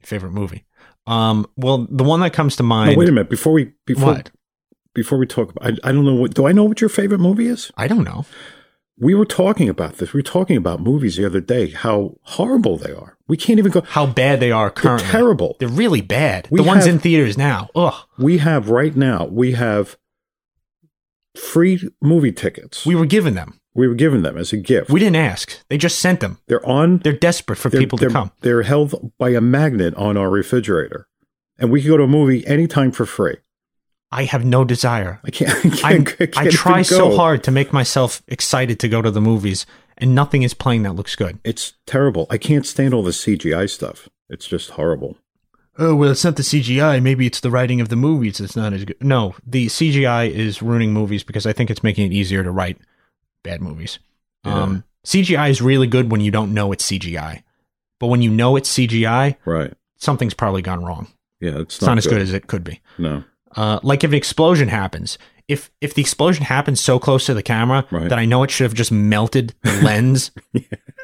Favorite 0.03 0.33
movie? 0.33 0.64
Um, 1.07 1.47
well, 1.57 1.87
the 1.90 2.05
one 2.05 2.21
that 2.21 2.33
comes 2.33 2.57
to 2.57 2.62
no, 2.62 2.68
mind. 2.68 2.97
wait 2.97 3.09
a 3.09 3.12
minute. 3.12 3.31
Before 3.31 3.53
we 3.53 3.73
before 3.87 4.14
What? 4.14 4.31
before 4.95 5.18
we 5.18 5.27
talk 5.27 5.53
I, 5.61 5.68
I 5.85 5.92
don't 5.92 6.05
know 6.05 6.14
what. 6.14 6.35
Do 6.35 6.47
I 6.47 6.53
know 6.53 6.64
what 6.64 6.81
your 6.81 6.90
favorite 6.90 7.18
movie 7.21 7.47
is? 7.47 7.71
I 7.77 7.87
don't 7.88 8.05
know. 8.05 8.25
We 8.99 9.14
were 9.14 9.25
talking 9.25 9.68
about 9.68 9.97
this. 9.97 10.12
We 10.12 10.18
were 10.18 10.23
talking 10.23 10.57
about 10.57 10.81
movies 10.81 11.16
the 11.16 11.25
other 11.27 11.40
day. 11.40 11.71
How 11.71 12.16
horrible 12.23 12.77
they 12.79 12.92
are. 12.92 13.16
We 13.27 13.37
can't 13.37 13.59
even 13.59 13.73
go. 13.73 13.81
How 13.83 14.07
bad 14.07 14.38
they 14.40 14.53
are 14.53 14.73
They're 14.81 14.99
terrible. 14.99 15.57
They're 15.59 15.68
really 15.68 16.03
bad. 16.03 16.47
We 16.51 16.59
the 16.61 16.66
ones 16.68 16.85
have- 16.85 16.95
in 16.95 17.01
theaters 17.01 17.37
now. 17.38 17.68
Ugh. 17.75 17.95
We 18.18 18.38
have 18.38 18.68
right 18.71 18.95
now. 18.95 19.25
We 19.27 19.53
have 19.53 19.97
free 21.37 21.88
movie 22.01 22.33
tickets. 22.33 22.85
We 22.87 22.95
were 22.95 23.07
given 23.07 23.35
them. 23.35 23.59
We 23.75 23.89
were 23.89 23.95
given 23.95 24.23
them 24.23 24.37
as 24.37 24.53
a 24.53 24.59
gift. 24.59 24.91
We 24.91 25.01
didn't 25.01 25.17
ask. 25.17 25.59
They 25.69 25.79
just 25.79 25.99
sent 25.99 26.21
them. 26.21 26.39
they're 26.47 26.65
on. 26.67 26.99
They're 26.99 27.13
desperate 27.13 27.57
for 27.57 27.71
they're, 27.71 27.81
people 27.81 27.99
to 27.99 28.03
they're- 28.05 28.11
come. 28.11 28.33
They're 28.41 28.63
held 28.63 29.13
by 29.19 29.31
a 29.31 29.41
magnet 29.41 29.95
on 29.95 30.17
our 30.17 30.29
refrigerator, 30.29 31.07
and 31.59 31.71
we 31.71 31.81
can 31.81 31.91
go 31.91 31.97
to 31.97 32.03
a 32.05 32.09
movie 32.09 32.47
anytime 32.47 32.93
for 32.93 33.07
free. 33.07 33.37
I 34.11 34.25
have 34.25 34.45
no 34.45 34.63
desire. 34.65 35.21
I 35.25 35.31
can't. 35.31 35.51
I, 35.67 35.69
can't, 35.71 35.85
I'm, 35.85 36.05
can't 36.05 36.39
I 36.39 36.51
try 36.51 36.83
so 36.83 37.17
hard 37.17 37.43
to 37.45 37.51
make 37.51 37.73
myself 37.73 38.23
excited 38.29 38.79
to 38.81 38.89
go 38.89 39.01
to 39.01 39.11
the 39.11 39.23
movies, 39.23 39.65
and 39.97 40.15
nothing 40.15 40.43
is 40.43 40.53
playing 40.53 40.83
that 40.83 40.93
looks 40.93 41.17
good. 41.17 41.39
It's 41.45 41.73
terrible. 41.87 42.27
I 42.29 42.37
can't 42.37 42.67
stand 42.67 42.93
all 42.93 43.03
the 43.03 43.11
CGI 43.11 43.71
stuff. 43.71 44.09
It's 44.29 44.47
just 44.47 44.71
horrible. 44.71 45.17
Oh 45.79 45.95
well, 45.95 46.11
it's 46.11 46.25
not 46.25 46.37
the 46.37 46.43
CGI. 46.43 47.03
Maybe 47.03 47.27
it's 47.27 47.41
the 47.41 47.51
writing 47.51 47.81
of 47.81 47.89
the 47.89 47.97
movies 47.97 48.37
that's 48.37 48.55
not 48.55 48.75
as 48.75 48.85
good. 48.85 49.03
No, 49.03 49.35
the 49.47 49.69
CGI 49.69 50.31
is 50.31 50.61
ruining 50.61 50.93
movies 50.93 51.25
because 51.25 51.47
I 51.47 51.55
think 51.55 51.71
it's 51.71 51.83
making 51.83 52.07
it 52.07 52.15
easier 52.15 52.45
to 52.45 52.51
write 52.51 52.77
bad 53.43 53.61
movies. 53.61 53.99
Um, 54.45 54.85
CGI 55.07 55.51
is 55.51 55.63
really 55.63 55.87
good 55.87 56.11
when 56.11 56.21
you 56.21 56.31
don't 56.31 56.53
know 56.55 56.73
it's 56.73 56.85
CGI, 56.91 57.43
but 58.01 58.09
when 58.09 58.23
you 58.23 58.31
know 58.31 58.57
it's 58.57 58.69
CGI, 58.71 59.37
Right. 59.45 59.73
something's 59.97 60.35
probably 60.35 60.63
gone 60.63 60.85
wrong. 60.85 61.09
Yeah. 61.41 61.59
It's, 61.59 61.77
It's 61.77 61.83
not, 61.85 61.99
as 61.99 62.07
good 62.07 62.21
as 62.23 62.33
it 62.33 62.47
could 62.47 62.65
be. 62.65 62.81
No. 62.99 63.25
Uh, 63.57 63.79
like 63.83 64.03
if 64.05 64.11
an 64.11 64.17
explosion 64.17 64.69
happens, 64.69 65.19
if 65.49 65.71
if 65.81 65.93
the 65.95 66.01
explosion 66.01 66.45
happens 66.45 66.81
so 66.81 66.99
close 66.99 67.27
to 67.27 67.35
the 67.35 67.43
camera 67.43 67.85
Right. 67.91 68.09
that 68.09 68.19
I 68.19 68.25
know 68.25 68.43
it 68.45 68.51
should 68.51 68.65
have 68.65 68.75
just 68.75 68.91
melted 68.93 69.55
the 69.63 69.73
lens, 69.83 70.31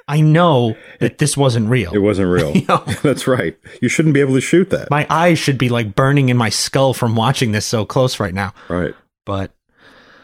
I 0.07 0.20
know 0.20 0.77
that 1.01 1.18
this 1.18 1.37
wasn't 1.37 1.68
real. 1.68 1.92
It 1.92 1.98
wasn't 1.98 2.31
real. 2.31 2.53
You 2.57 2.64
know? 2.68 2.79
That's 3.03 3.27
right. 3.27 3.57
You 3.83 3.88
shouldn't 3.88 4.14
be 4.14 4.20
able 4.20 4.35
to 4.35 4.40
shoot 4.40 4.70
that. 4.70 4.90
My 4.90 5.07
eyes 5.11 5.38
should 5.38 5.59
be 5.59 5.68
like 5.68 5.94
burning 5.94 6.29
in 6.29 6.37
my 6.37 6.48
skull 6.48 6.94
from 6.94 7.14
watching 7.16 7.53
this 7.53 7.66
so 7.66 7.85
close 7.85 8.18
right 8.20 8.35
now. 8.35 8.55
right. 8.68 8.94
But 9.27 9.53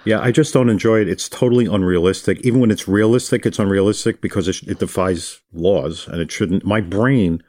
Yeah, 0.04 0.20
I 0.20 0.32
just 0.32 0.52
don't 0.52 0.68
enjoy 0.68 1.00
it. 1.00 1.08
It's 1.08 1.28
totally 1.28 1.66
unrealistic. 1.66 2.40
Even 2.40 2.60
when 2.60 2.70
it's 2.70 2.86
realistic, 2.86 3.46
it's 3.46 3.58
unrealistic 3.58 4.20
because 4.20 4.48
it, 4.48 4.62
it 4.64 4.78
defies 4.78 5.40
laws 5.52 6.06
and 6.08 6.20
it 6.20 6.30
shouldn't. 6.30 6.64
My 6.64 6.80
brain, 6.80 7.42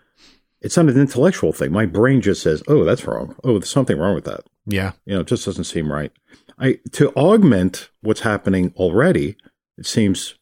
it's 0.61 0.77
not 0.77 0.87
an 0.87 0.99
intellectual 0.99 1.51
thing. 1.51 1.71
My 1.71 1.85
brain 1.85 2.21
just 2.21 2.41
says, 2.41 2.63
oh, 2.67 2.83
that's 2.85 3.05
wrong. 3.05 3.35
Oh, 3.43 3.59
there's 3.59 3.69
something 3.69 3.97
wrong 3.97 4.15
with 4.15 4.25
that. 4.25 4.41
yeah, 4.65 4.93
You 5.05 5.15
know, 5.15 5.21
it 5.21 5.27
just 5.27 5.45
doesn't 5.45 5.65
seem 5.65 5.91
right. 5.91 6.11
I 6.57 6.79
To 6.93 7.11
augment 7.11 7.89
what's 8.01 8.21
happening 8.21 8.73
already, 8.77 9.35
it 9.77 9.85
seems. 9.85 10.35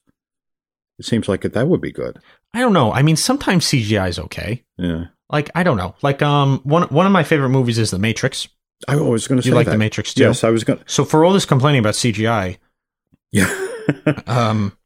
It 1.00 1.06
seems 1.06 1.28
like 1.28 1.44
it, 1.44 1.54
that 1.54 1.68
would 1.68 1.82
be 1.82 1.92
good. 1.92 2.20
I 2.54 2.60
don't 2.60 2.74
know. 2.74 2.94
I 2.94 3.02
mean, 3.02 3.16
sometimes 3.16 3.66
CGI 3.66 4.10
is 4.10 4.20
okay. 4.20 4.64
Yeah, 4.78 5.06
Like 5.32 5.50
I 5.56 5.64
don't 5.64 5.78
know. 5.78 5.96
Like 6.04 6.22
um, 6.22 6.60
one 6.64 6.84
one 6.90 7.08
of 7.08 7.12
my 7.12 7.24
favorite 7.24 7.50
movies 7.50 7.80
is 7.80 7.90
The 7.90 7.98
Matrix. 7.98 8.48
I 8.88 8.96
was 8.96 9.28
going 9.28 9.38
to 9.38 9.44
say 9.44 9.50
You 9.50 9.56
like 9.56 9.66
that. 9.66 9.72
The 9.74 9.78
Matrix 9.78 10.14
too? 10.14 10.24
Yes, 10.24 10.44
I 10.44 10.50
was 10.50 10.64
going. 10.64 10.80
to 10.80 10.86
So 10.88 11.06
for 11.06 11.24
all 11.26 11.34
this 11.34 11.46
complaining 11.46 11.80
about 11.80 11.94
CGI, 11.96 12.58
Yeah, 13.32 13.54
um, 14.28 14.78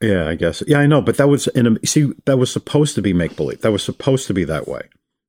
yeah, 0.00 0.28
I 0.28 0.34
guess. 0.34 0.62
Yeah, 0.66 0.78
I 0.78 0.86
know, 0.86 1.00
but 1.02 1.16
that 1.16 1.28
was 1.28 1.46
in 1.48 1.66
a 1.66 1.86
see 1.86 2.12
that 2.26 2.38
was 2.38 2.50
supposed 2.52 2.94
to 2.96 3.02
be 3.02 3.12
make 3.12 3.36
believe. 3.36 3.60
That 3.62 3.72
was 3.72 3.82
supposed 3.82 4.26
to 4.28 4.34
be 4.34 4.44
that 4.44 4.66
way 4.68 4.82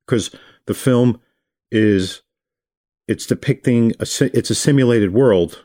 because 0.06 0.32
the 0.66 0.74
film 0.74 1.20
is 1.72 2.22
it's 3.08 3.26
depicting 3.26 3.94
a 4.00 4.06
it's 4.38 4.50
a 4.50 4.56
simulated 4.56 5.14
world 5.14 5.64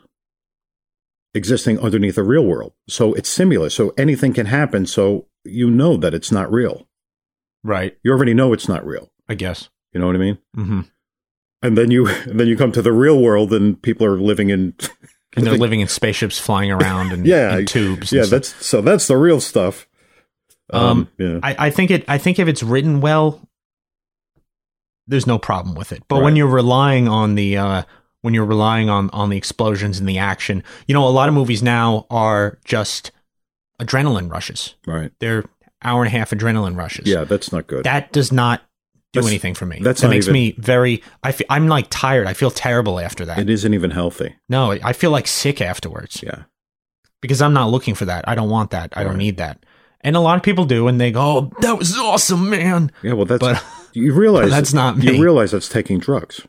existing 1.33 1.79
underneath 1.79 2.17
a 2.17 2.23
real 2.23 2.45
world. 2.45 2.73
So 2.87 3.13
it's 3.13 3.29
simulate. 3.29 3.71
So 3.71 3.93
anything 3.97 4.33
can 4.33 4.45
happen. 4.45 4.85
So 4.85 5.27
you 5.43 5.69
know 5.69 5.97
that 5.97 6.13
it's 6.13 6.31
not 6.31 6.51
real. 6.51 6.87
right? 7.63 7.97
You 8.03 8.11
already 8.11 8.33
know 8.33 8.53
it's 8.53 8.67
not 8.69 8.85
real. 8.85 9.11
I 9.27 9.35
guess. 9.35 9.69
You 9.93 9.99
know 9.99 10.07
what 10.07 10.15
I 10.15 10.19
mean? 10.19 10.37
hmm 10.55 10.81
And 11.63 11.75
then 11.77 11.89
you 11.89 12.07
and 12.29 12.39
then 12.39 12.47
you 12.47 12.55
come 12.57 12.71
to 12.73 12.81
the 12.81 12.91
real 12.91 13.19
world 13.19 13.51
and 13.53 13.81
people 13.81 14.05
are 14.05 14.19
living 14.19 14.49
in 14.49 14.75
and 15.35 15.45
they're 15.47 15.57
living 15.57 15.79
in 15.79 15.87
spaceships 15.87 16.37
flying 16.37 16.71
around 16.71 17.11
and 17.11 17.25
Yeah, 17.25 17.57
in 17.57 17.65
tubes. 17.65 18.11
and 18.11 18.17
Yeah, 18.19 18.23
stuff. 18.23 18.29
that's 18.31 18.65
so 18.65 18.81
that's 18.81 19.07
the 19.07 19.17
real 19.17 19.39
stuff. 19.41 19.87
Um, 20.71 20.81
Um, 20.83 21.09
yeah. 21.17 21.39
I, 21.43 21.67
I 21.67 21.69
think 21.71 21.89
it. 21.91 22.05
I 22.07 22.17
think 22.17 22.37
if 22.39 22.47
it's 22.47 22.61
written 22.63 23.01
well, 23.01 23.41
there's 25.07 25.27
no 25.27 25.37
problem 25.37 25.75
with 25.75 25.91
it. 25.91 26.03
But 26.07 26.21
when 26.23 26.35
you're 26.35 26.47
relying 26.47 27.07
on 27.07 27.35
the 27.35 27.57
uh, 27.57 27.83
when 28.21 28.33
you're 28.33 28.45
relying 28.45 28.89
on 28.89 29.09
on 29.11 29.29
the 29.29 29.37
explosions 29.37 29.99
and 29.99 30.07
the 30.07 30.17
action, 30.17 30.63
you 30.87 30.93
know, 30.93 31.05
a 31.07 31.09
lot 31.09 31.27
of 31.27 31.35
movies 31.35 31.61
now 31.61 32.05
are 32.09 32.57
just 32.65 33.11
adrenaline 33.81 34.31
rushes. 34.31 34.75
right. 34.87 35.11
They're 35.19 35.43
hour 35.83 36.01
and 36.03 36.07
a 36.07 36.17
half 36.17 36.29
adrenaline 36.31 36.77
rushes. 36.77 37.07
Yeah, 37.07 37.25
that's 37.25 37.51
not 37.51 37.67
good. 37.67 37.83
that 37.83 38.13
does 38.13 38.31
not 38.31 38.61
do 39.13 39.19
That's- 39.19 39.31
anything 39.31 39.53
for 39.53 39.65
me. 39.65 39.79
that's 39.81 40.01
that 40.01 40.09
makes 40.09 40.25
even- 40.25 40.33
me 40.33 40.55
very. 40.57 41.01
I 41.23 41.31
feel, 41.31 41.47
I'm 41.49 41.67
like 41.67 41.87
tired. 41.89 42.27
I 42.27 42.33
feel 42.33 42.51
terrible 42.51 42.99
after 42.99 43.25
that. 43.25 43.37
it 43.39 43.49
isn't 43.49 43.73
even 43.73 43.91
healthy. 43.91 44.35
no, 44.49 44.71
I 44.71 44.91
feel 44.93 45.11
like 45.11 45.27
sick 45.27 45.61
afterwards 45.61 46.21
Yeah. 46.23 46.43
because 47.21 47.41
I'm 47.41 47.53
not 47.53 47.69
looking 47.69 47.93
for 47.95 48.05
that. 48.05 48.27
I 48.27 48.35
don't 48.35 48.49
want 48.49 48.71
that. 48.71 48.91
I 48.97 49.03
don't 49.03 49.17
need 49.17 49.37
that. 49.37 49.65
And 50.01 50.17
a 50.17 50.19
lot 50.19 50.35
of 50.35 50.43
people 50.43 50.65
do, 50.65 50.87
and 50.89 50.99
they 50.99 51.11
go, 51.11 51.21
"Oh, 51.21 51.51
that 51.61 51.77
was 51.79 51.97
awesome, 51.97 52.49
man." 52.49 52.91
Yeah, 53.03 53.13
well 53.13 53.25
that's 53.25 53.39
But 53.39 53.63
you 53.93 54.13
realize 54.13 54.49
that's 54.49 54.73
not 54.73 54.97
me. 54.97 55.15
You 55.15 55.23
realize 55.23 55.51
that's 55.51 55.69
taking 55.69 55.99
drugs. 55.99 56.41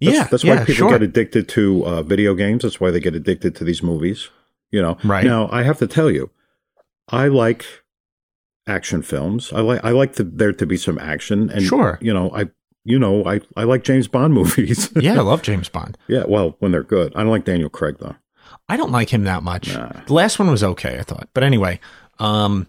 That's, 0.00 0.16
yeah, 0.16 0.24
that's 0.24 0.42
yeah, 0.42 0.54
why 0.60 0.64
people 0.64 0.74
sure. 0.74 0.90
get 0.90 1.02
addicted 1.02 1.48
to 1.50 1.84
uh, 1.86 2.02
video 2.02 2.34
games. 2.34 2.62
That's 2.62 2.80
why 2.80 2.90
they 2.90 2.98
get 3.00 3.14
addicted 3.14 3.54
to 3.56 3.64
these 3.64 3.82
movies. 3.82 4.28
You 4.72 4.80
know, 4.82 4.96
Right. 5.04 5.24
now 5.24 5.48
I 5.52 5.62
have 5.62 5.78
to 5.80 5.86
tell 5.86 6.10
you, 6.10 6.30
I 7.08 7.28
like 7.28 7.64
action 8.66 9.02
films. 9.02 9.52
I 9.52 9.60
like 9.60 9.84
I 9.84 9.90
like 9.90 10.14
the, 10.14 10.24
there 10.24 10.52
to 10.52 10.66
be 10.66 10.76
some 10.76 10.98
action, 10.98 11.50
and 11.50 11.62
Sure. 11.62 11.98
you 12.00 12.12
know, 12.14 12.30
I 12.34 12.46
you 12.84 12.98
know 12.98 13.24
I 13.26 13.40
I 13.56 13.64
like 13.64 13.84
James 13.84 14.08
Bond 14.08 14.32
movies. 14.40 14.90
yeah, 14.96 15.14
I 15.14 15.22
love 15.22 15.42
James 15.42 15.68
Bond. 15.68 15.96
yeah. 16.08 16.24
Well, 16.26 16.56
when 16.60 16.72
they're 16.72 16.82
good, 16.82 17.12
I 17.14 17.20
don't 17.22 17.30
like 17.30 17.44
Daniel 17.44 17.68
Craig 17.70 17.96
though. 18.00 18.16
I 18.68 18.76
don't 18.76 18.92
like 18.92 19.10
him 19.10 19.24
that 19.24 19.42
much. 19.42 19.72
Nah. 19.74 19.92
The 20.06 20.12
last 20.14 20.38
one 20.38 20.50
was 20.50 20.62
okay, 20.62 20.98
I 20.98 21.02
thought. 21.02 21.28
But 21.34 21.42
anyway, 21.44 21.80
um 22.18 22.66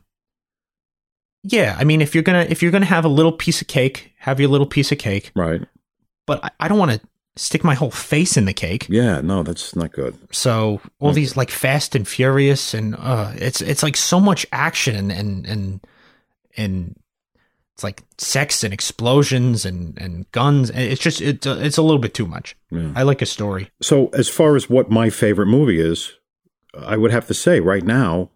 yeah, 1.44 1.76
I 1.80 1.84
mean 1.84 2.02
if 2.02 2.14
you're 2.14 2.24
gonna 2.24 2.46
if 2.50 2.62
you're 2.62 2.72
gonna 2.72 2.86
have 2.86 3.06
a 3.06 3.10
little 3.10 3.32
piece 3.32 3.62
of 3.62 3.68
cake, 3.68 4.14
have 4.20 4.40
your 4.40 4.50
little 4.50 4.68
piece 4.68 4.92
of 4.92 4.98
cake. 4.98 5.32
Right? 5.36 5.62
But 6.28 6.44
I, 6.46 6.52
I 6.62 6.68
don't 6.68 6.78
want 6.78 6.92
to 6.92 7.02
stick 7.36 7.64
my 7.64 7.74
whole 7.76 7.92
face 7.92 8.36
in 8.38 8.46
the 8.46 8.54
cake. 8.54 8.88
Yeah. 8.90 9.22
No, 9.22 9.44
that's 9.44 9.76
not 9.76 9.92
good. 9.94 10.18
So 10.32 10.82
all 11.00 11.12
Mm. 11.12 11.16
these 11.16 11.38
like 11.38 11.50
Fast 11.50 11.96
and 11.96 12.08
Furious 12.08 12.74
and 12.74 12.96
uh 12.96 13.32
it's 13.36 13.62
it's 13.62 13.84
like 13.84 13.96
so 13.96 14.20
much 14.20 14.46
action 14.52 15.10
and 15.12 15.46
and 15.46 15.82
and, 16.58 16.96
it's 17.74 17.84
like 17.86 18.04
sex 18.18 18.64
and 18.66 18.74
explosions 18.74 19.66
and 19.66 19.98
and 19.98 20.30
guns. 20.32 20.70
It's 20.72 21.02
just 21.02 21.22
it's 21.22 21.48
a, 21.48 21.66
it's 21.66 21.78
a 21.78 21.82
little 21.82 22.00
bit 22.00 22.14
too 22.14 22.28
much. 22.28 22.56
Yeah. 22.70 22.92
I 22.96 23.04
like 23.04 23.22
a 23.22 23.26
story. 23.26 23.72
So, 23.82 24.08
as 24.14 24.28
far 24.28 24.56
as 24.58 24.70
what 24.70 24.92
my 24.92 25.10
favorite 25.10 25.48
movie 25.48 25.80
is, 25.80 26.12
I 26.78 26.98
would 26.98 27.12
have 27.12 27.28
to 27.28 27.34
say 27.34 27.60
right 27.62 27.84
now, 27.84 28.30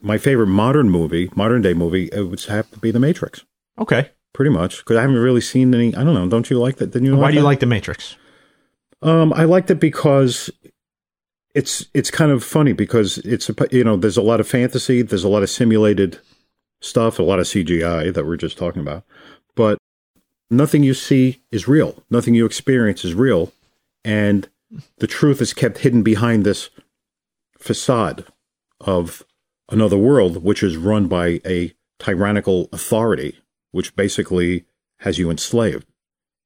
my 0.00 0.16
favorite 0.16 0.46
modern 0.46 0.90
movie, 0.90 1.28
modern 1.34 1.60
day 1.60 1.74
movie, 1.74 2.08
it 2.12 2.22
would 2.30 2.40
have 2.44 2.70
to 2.70 2.78
be 2.78 2.92
The 2.92 3.00
Matrix. 3.00 3.44
Okay. 3.78 4.10
Pretty 4.32 4.50
much, 4.52 4.78
because 4.78 4.96
I 4.96 5.00
haven't 5.00 5.16
really 5.18 5.40
seen 5.40 5.74
any. 5.74 5.92
I 5.96 6.04
don't 6.04 6.14
know. 6.14 6.28
Don't 6.28 6.48
you 6.48 6.58
like 6.60 6.76
that? 6.76 6.92
Didn't 6.92 7.06
you? 7.06 7.16
Why 7.16 7.30
do 7.30 7.34
you 7.34 7.40
that? 7.40 7.46
like 7.46 7.60
The 7.60 7.66
Matrix? 7.66 8.16
Um, 9.02 9.32
I 9.32 9.44
liked 9.44 9.70
it 9.70 9.80
because 9.80 10.50
it's 11.54 11.86
it's 11.94 12.10
kind 12.10 12.30
of 12.30 12.44
funny 12.44 12.72
because 12.72 13.18
it's 13.18 13.50
you 13.70 13.84
know 13.84 13.96
there's 13.96 14.16
a 14.16 14.22
lot 14.22 14.40
of 14.40 14.48
fantasy, 14.48 15.02
there's 15.02 15.24
a 15.24 15.28
lot 15.28 15.42
of 15.42 15.50
simulated 15.50 16.18
stuff, 16.80 17.18
a 17.18 17.22
lot 17.22 17.38
of 17.38 17.46
CGI 17.46 18.12
that 18.12 18.26
we're 18.26 18.36
just 18.36 18.58
talking 18.58 18.82
about, 18.82 19.04
but 19.54 19.78
nothing 20.50 20.82
you 20.82 20.94
see 20.94 21.42
is 21.50 21.68
real. 21.68 22.02
Nothing 22.10 22.34
you 22.34 22.46
experience 22.46 23.04
is 23.04 23.14
real, 23.14 23.52
and 24.04 24.48
the 24.98 25.06
truth 25.06 25.40
is 25.40 25.54
kept 25.54 25.78
hidden 25.78 26.02
behind 26.02 26.44
this 26.44 26.70
facade 27.58 28.24
of 28.80 29.24
another 29.68 29.98
world, 29.98 30.42
which 30.42 30.62
is 30.62 30.76
run 30.76 31.08
by 31.08 31.40
a 31.44 31.72
tyrannical 31.98 32.68
authority, 32.72 33.38
which 33.72 33.94
basically 33.96 34.64
has 35.00 35.18
you 35.18 35.30
enslaved. 35.30 35.86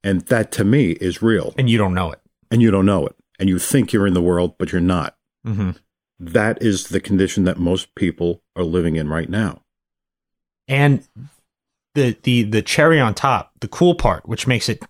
And 0.04 0.22
that 0.22 0.50
to 0.52 0.64
me 0.64 0.92
is 0.92 1.22
real 1.22 1.54
And 1.56 1.70
you 1.70 1.78
don't 1.78 1.94
know 1.94 2.10
it. 2.10 2.21
And 2.52 2.62
you 2.62 2.70
don't 2.70 2.86
know 2.86 3.04
it 3.06 3.16
and 3.40 3.48
you 3.48 3.58
think 3.58 3.92
you're 3.92 4.06
in 4.06 4.14
the 4.14 4.22
world 4.22 4.56
but 4.58 4.70
you're 4.70 4.80
not. 4.80 5.16
Mm-hmm. 5.44 5.70
that 6.20 6.62
is 6.62 6.88
the 6.90 7.00
condition 7.00 7.42
that 7.44 7.58
most 7.58 7.96
people 7.96 8.42
are 8.54 8.62
living 8.62 8.94
in 8.94 9.08
right 9.08 9.28
now. 9.28 9.62
And 10.68 11.06
the 11.94 12.16
the 12.22 12.44
the 12.44 12.62
cherry 12.62 13.00
on 13.00 13.14
top, 13.14 13.50
the 13.60 13.66
cool 13.68 13.96
part, 13.96 14.28
which 14.28 14.46
makes 14.46 14.68
it 14.68 14.82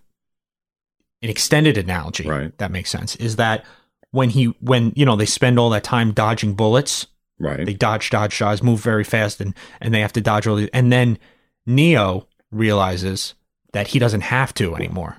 an 1.23 1.29
extended 1.29 1.77
analogy, 1.77 2.27
Right. 2.27 2.55
that 2.59 2.69
makes 2.71 2.91
sense, 2.91 3.15
is 3.15 3.37
that 3.37 3.65
when 4.11 4.29
he 4.29 4.45
when 4.61 4.93
you 4.95 5.05
know 5.05 5.15
they 5.15 5.25
spend 5.25 5.57
all 5.57 5.71
that 5.71 5.83
time 5.83 6.11
dodging 6.13 6.53
bullets, 6.53 7.07
right. 7.39 7.65
they 7.65 7.73
dodge, 7.73 8.11
dodge, 8.11 8.37
dodge, 8.37 8.61
move 8.61 8.79
very 8.79 9.03
fast, 9.03 9.41
and 9.41 9.55
and 9.81 9.91
they 9.93 10.01
have 10.01 10.13
to 10.13 10.21
dodge 10.21 10.45
all 10.45 10.55
these, 10.57 10.69
and 10.71 10.91
then 10.91 11.17
Neo 11.65 12.27
realizes 12.51 13.33
that 13.71 13.87
he 13.87 13.97
doesn't 13.99 14.21
have 14.21 14.53
to 14.53 14.75
anymore, 14.75 15.17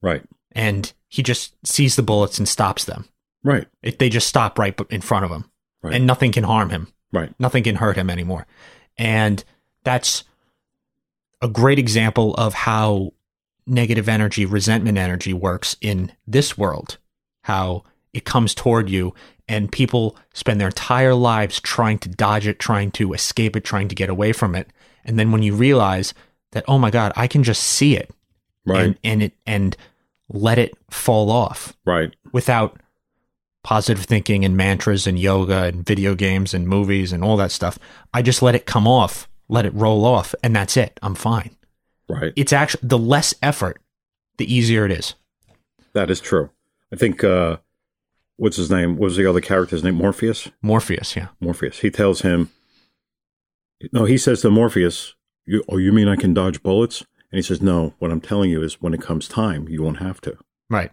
right. 0.00 0.22
And 0.52 0.92
he 1.08 1.22
just 1.22 1.54
sees 1.66 1.96
the 1.96 2.02
bullets 2.02 2.38
and 2.38 2.48
stops 2.48 2.84
them. 2.84 3.06
right 3.44 3.66
It, 3.82 3.98
they 3.98 4.08
just 4.08 4.26
stop 4.26 4.58
right 4.58 4.78
in 4.90 5.00
front 5.00 5.24
of 5.24 5.30
him, 5.30 5.44
Right. 5.82 5.94
and 5.94 6.06
nothing 6.06 6.32
can 6.32 6.44
harm 6.44 6.70
him. 6.70 6.88
right 7.12 7.32
Nothing 7.38 7.62
can 7.64 7.76
hurt 7.76 7.96
him 7.96 8.10
anymore. 8.10 8.46
And 8.98 9.42
that's 9.84 10.24
a 11.42 11.48
great 11.48 11.78
example 11.78 12.34
of 12.34 12.54
how 12.54 13.12
negative 13.66 14.08
energy, 14.08 14.46
resentment 14.46 14.98
energy 14.98 15.32
works 15.32 15.76
in 15.80 16.12
this 16.26 16.56
world. 16.56 16.98
How 17.42 17.84
it 18.12 18.24
comes 18.24 18.54
toward 18.54 18.88
you, 18.88 19.14
and 19.48 19.70
people 19.70 20.16
spend 20.32 20.60
their 20.60 20.68
entire 20.68 21.14
lives 21.14 21.60
trying 21.60 21.98
to 22.00 22.08
dodge 22.08 22.46
it, 22.46 22.58
trying 22.58 22.90
to 22.92 23.12
escape 23.12 23.54
it, 23.54 23.64
trying 23.64 23.88
to 23.88 23.94
get 23.94 24.08
away 24.08 24.32
from 24.32 24.54
it. 24.54 24.68
And 25.04 25.18
then 25.18 25.30
when 25.30 25.42
you 25.42 25.54
realize 25.54 26.14
that, 26.52 26.64
oh 26.66 26.78
my 26.78 26.90
God, 26.90 27.12
I 27.14 27.26
can 27.28 27.42
just 27.44 27.62
see 27.62 27.96
it 27.96 28.10
right 28.64 28.86
and, 28.86 28.98
and 29.04 29.22
it 29.24 29.32
and 29.46 29.76
let 30.28 30.58
it 30.58 30.74
fall 30.90 31.30
off 31.30 31.74
right 31.84 32.14
without 32.32 32.80
positive 33.62 34.04
thinking 34.04 34.44
and 34.44 34.56
mantras 34.56 35.06
and 35.06 35.18
yoga 35.18 35.64
and 35.64 35.84
video 35.84 36.14
games 36.14 36.54
and 36.54 36.68
movies 36.68 37.12
and 37.12 37.24
all 37.24 37.36
that 37.36 37.50
stuff. 37.50 37.78
I 38.14 38.22
just 38.22 38.40
let 38.42 38.54
it 38.54 38.64
come 38.66 38.86
off, 38.86 39.28
let 39.48 39.66
it 39.66 39.74
roll 39.74 40.04
off, 40.04 40.34
and 40.42 40.54
that's 40.54 40.76
it. 40.76 40.98
I'm 41.02 41.14
fine. 41.16 41.50
right 42.08 42.32
It's 42.36 42.52
actually 42.52 42.86
the 42.88 42.98
less 42.98 43.34
effort, 43.42 43.80
the 44.38 44.52
easier 44.52 44.84
it 44.84 44.92
is. 44.92 45.14
that 45.94 46.10
is 46.10 46.20
true 46.20 46.50
i 46.92 46.96
think 46.96 47.24
uh 47.24 47.56
what's 48.36 48.56
his 48.56 48.70
name 48.70 48.96
what 48.98 49.06
was 49.06 49.16
the 49.16 49.24
other 49.28 49.40
character's 49.40 49.82
name 49.82 49.94
morpheus 49.94 50.48
Morpheus, 50.62 51.16
yeah. 51.16 51.28
morpheus 51.40 51.78
he 51.80 51.90
tells 51.90 52.20
him 52.20 52.50
no 53.92 54.04
he 54.04 54.18
says 54.18 54.42
to 54.42 54.50
morpheus 54.50 55.14
you, 55.46 55.64
oh 55.70 55.78
you 55.78 55.92
mean 55.92 56.06
i 56.06 56.14
can 56.16 56.34
dodge 56.34 56.62
bullets 56.62 57.04
and 57.30 57.38
he 57.38 57.42
says 57.42 57.60
no 57.62 57.94
what 57.98 58.10
i'm 58.10 58.20
telling 58.20 58.50
you 58.50 58.62
is 58.62 58.80
when 58.80 58.94
it 58.94 59.00
comes 59.00 59.28
time 59.28 59.68
you 59.68 59.82
won't 59.82 59.98
have 59.98 60.20
to 60.20 60.36
Right. 60.68 60.90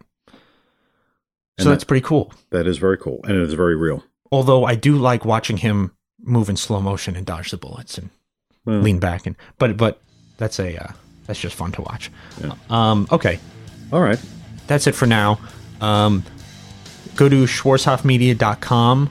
And 1.57 1.63
so 1.65 1.69
that's 1.69 1.83
pretty 1.83 2.01
cool. 2.05 2.31
that 2.51 2.67
is 2.67 2.77
very 2.77 2.97
cool 2.97 3.19
and 3.23 3.35
it 3.37 3.41
is 3.43 3.53
very 3.53 3.75
real 3.75 4.03
Although 4.31 4.65
I 4.65 4.73
do 4.73 4.95
like 4.97 5.25
watching 5.25 5.57
him 5.57 5.91
move 6.19 6.49
in 6.49 6.55
slow 6.57 6.79
motion 6.81 7.15
and 7.15 7.23
dodge 7.25 7.51
the 7.51 7.57
bullets 7.57 7.97
and 7.99 8.09
Well, 8.65 8.79
lean 8.79 8.99
back 8.99 9.25
and 9.27 9.35
but 9.59 9.77
but 9.77 10.01
that's 10.37 10.59
a 10.59 10.75
uh, 10.83 10.91
that's 11.27 11.39
just 11.39 11.55
fun 11.55 11.71
to 11.73 11.81
watch. 11.83 12.11
Yeah. 12.43 12.53
Um 12.69 13.07
okay. 13.11 13.39
all 13.91 14.01
right 14.01 14.19
that's 14.67 14.87
it 14.87 14.95
for 14.95 15.05
now. 15.05 15.39
Um, 15.81 16.23
go 17.15 17.27
to 17.29 17.43
schwarzhofmedia.com 17.43 19.09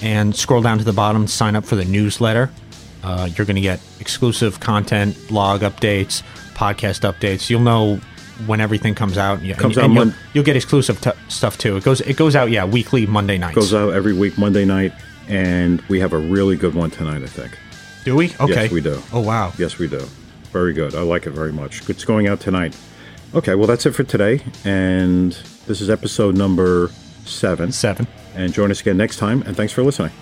and 0.00 0.34
scroll 0.34 0.62
down 0.62 0.78
to 0.78 0.84
the 0.84 0.92
bottom, 0.92 1.26
sign 1.26 1.56
up 1.56 1.64
for 1.64 1.76
the 1.76 1.84
newsletter. 1.84 2.50
Uh, 3.02 3.28
you're 3.36 3.44
going 3.46 3.56
to 3.56 3.62
get 3.62 3.80
exclusive 4.00 4.60
content, 4.60 5.16
blog 5.28 5.60
updates, 5.60 6.22
podcast 6.54 7.00
updates. 7.10 7.50
You'll 7.50 7.60
know 7.60 7.96
when 8.46 8.60
everything 8.60 8.94
comes 8.94 9.16
out. 9.18 9.42
Yeah, 9.42 9.54
Comes 9.54 9.76
and, 9.76 9.96
out 9.96 10.02
and 10.02 10.10
you'll, 10.12 10.20
you'll 10.34 10.44
get 10.44 10.56
exclusive 10.56 11.00
t- 11.00 11.10
stuff 11.28 11.56
too. 11.58 11.76
It 11.76 11.84
goes 11.84 12.00
it 12.00 12.16
goes 12.16 12.34
out 12.34 12.50
yeah 12.50 12.64
weekly 12.64 13.06
Monday 13.06 13.38
nights. 13.38 13.54
goes 13.54 13.72
out 13.74 13.92
every 13.92 14.12
week 14.12 14.36
monday 14.38 14.64
night 14.64 14.92
and 15.28 15.80
we 15.82 16.00
have 16.00 16.12
a 16.12 16.18
really 16.18 16.56
good 16.56 16.74
one 16.74 16.90
tonight 16.90 17.22
i 17.22 17.26
think 17.26 17.56
Do 18.04 18.14
we? 18.16 18.34
Okay. 18.40 18.64
yes 18.64 18.70
we 18.70 18.80
do 18.80 19.00
Oh 19.12 19.20
wow. 19.20 19.52
Yes, 19.58 19.78
we 19.78 19.88
do. 19.88 20.04
Very 20.52 20.72
good. 20.72 20.94
I 20.94 21.00
like 21.02 21.26
it 21.26 21.30
very 21.30 21.52
much. 21.52 21.88
It's 21.88 22.04
going 22.04 22.28
out 22.28 22.40
tonight. 22.40 22.76
Okay, 23.34 23.54
well, 23.56 23.66
that's 23.66 23.86
it 23.86 23.92
for 23.92 24.04
today. 24.04 24.40
And 24.64 25.32
this 25.66 25.80
is 25.80 25.90
episode 25.90 26.36
number 26.36 26.90
seven. 27.24 27.72
Seven. 27.72 28.06
And 28.36 28.52
join 28.52 28.70
us 28.70 28.80
again 28.80 28.96
next 28.96 29.16
time. 29.16 29.42
And 29.42 29.56
thanks 29.56 29.72
for 29.72 29.82
listening. 29.82 30.12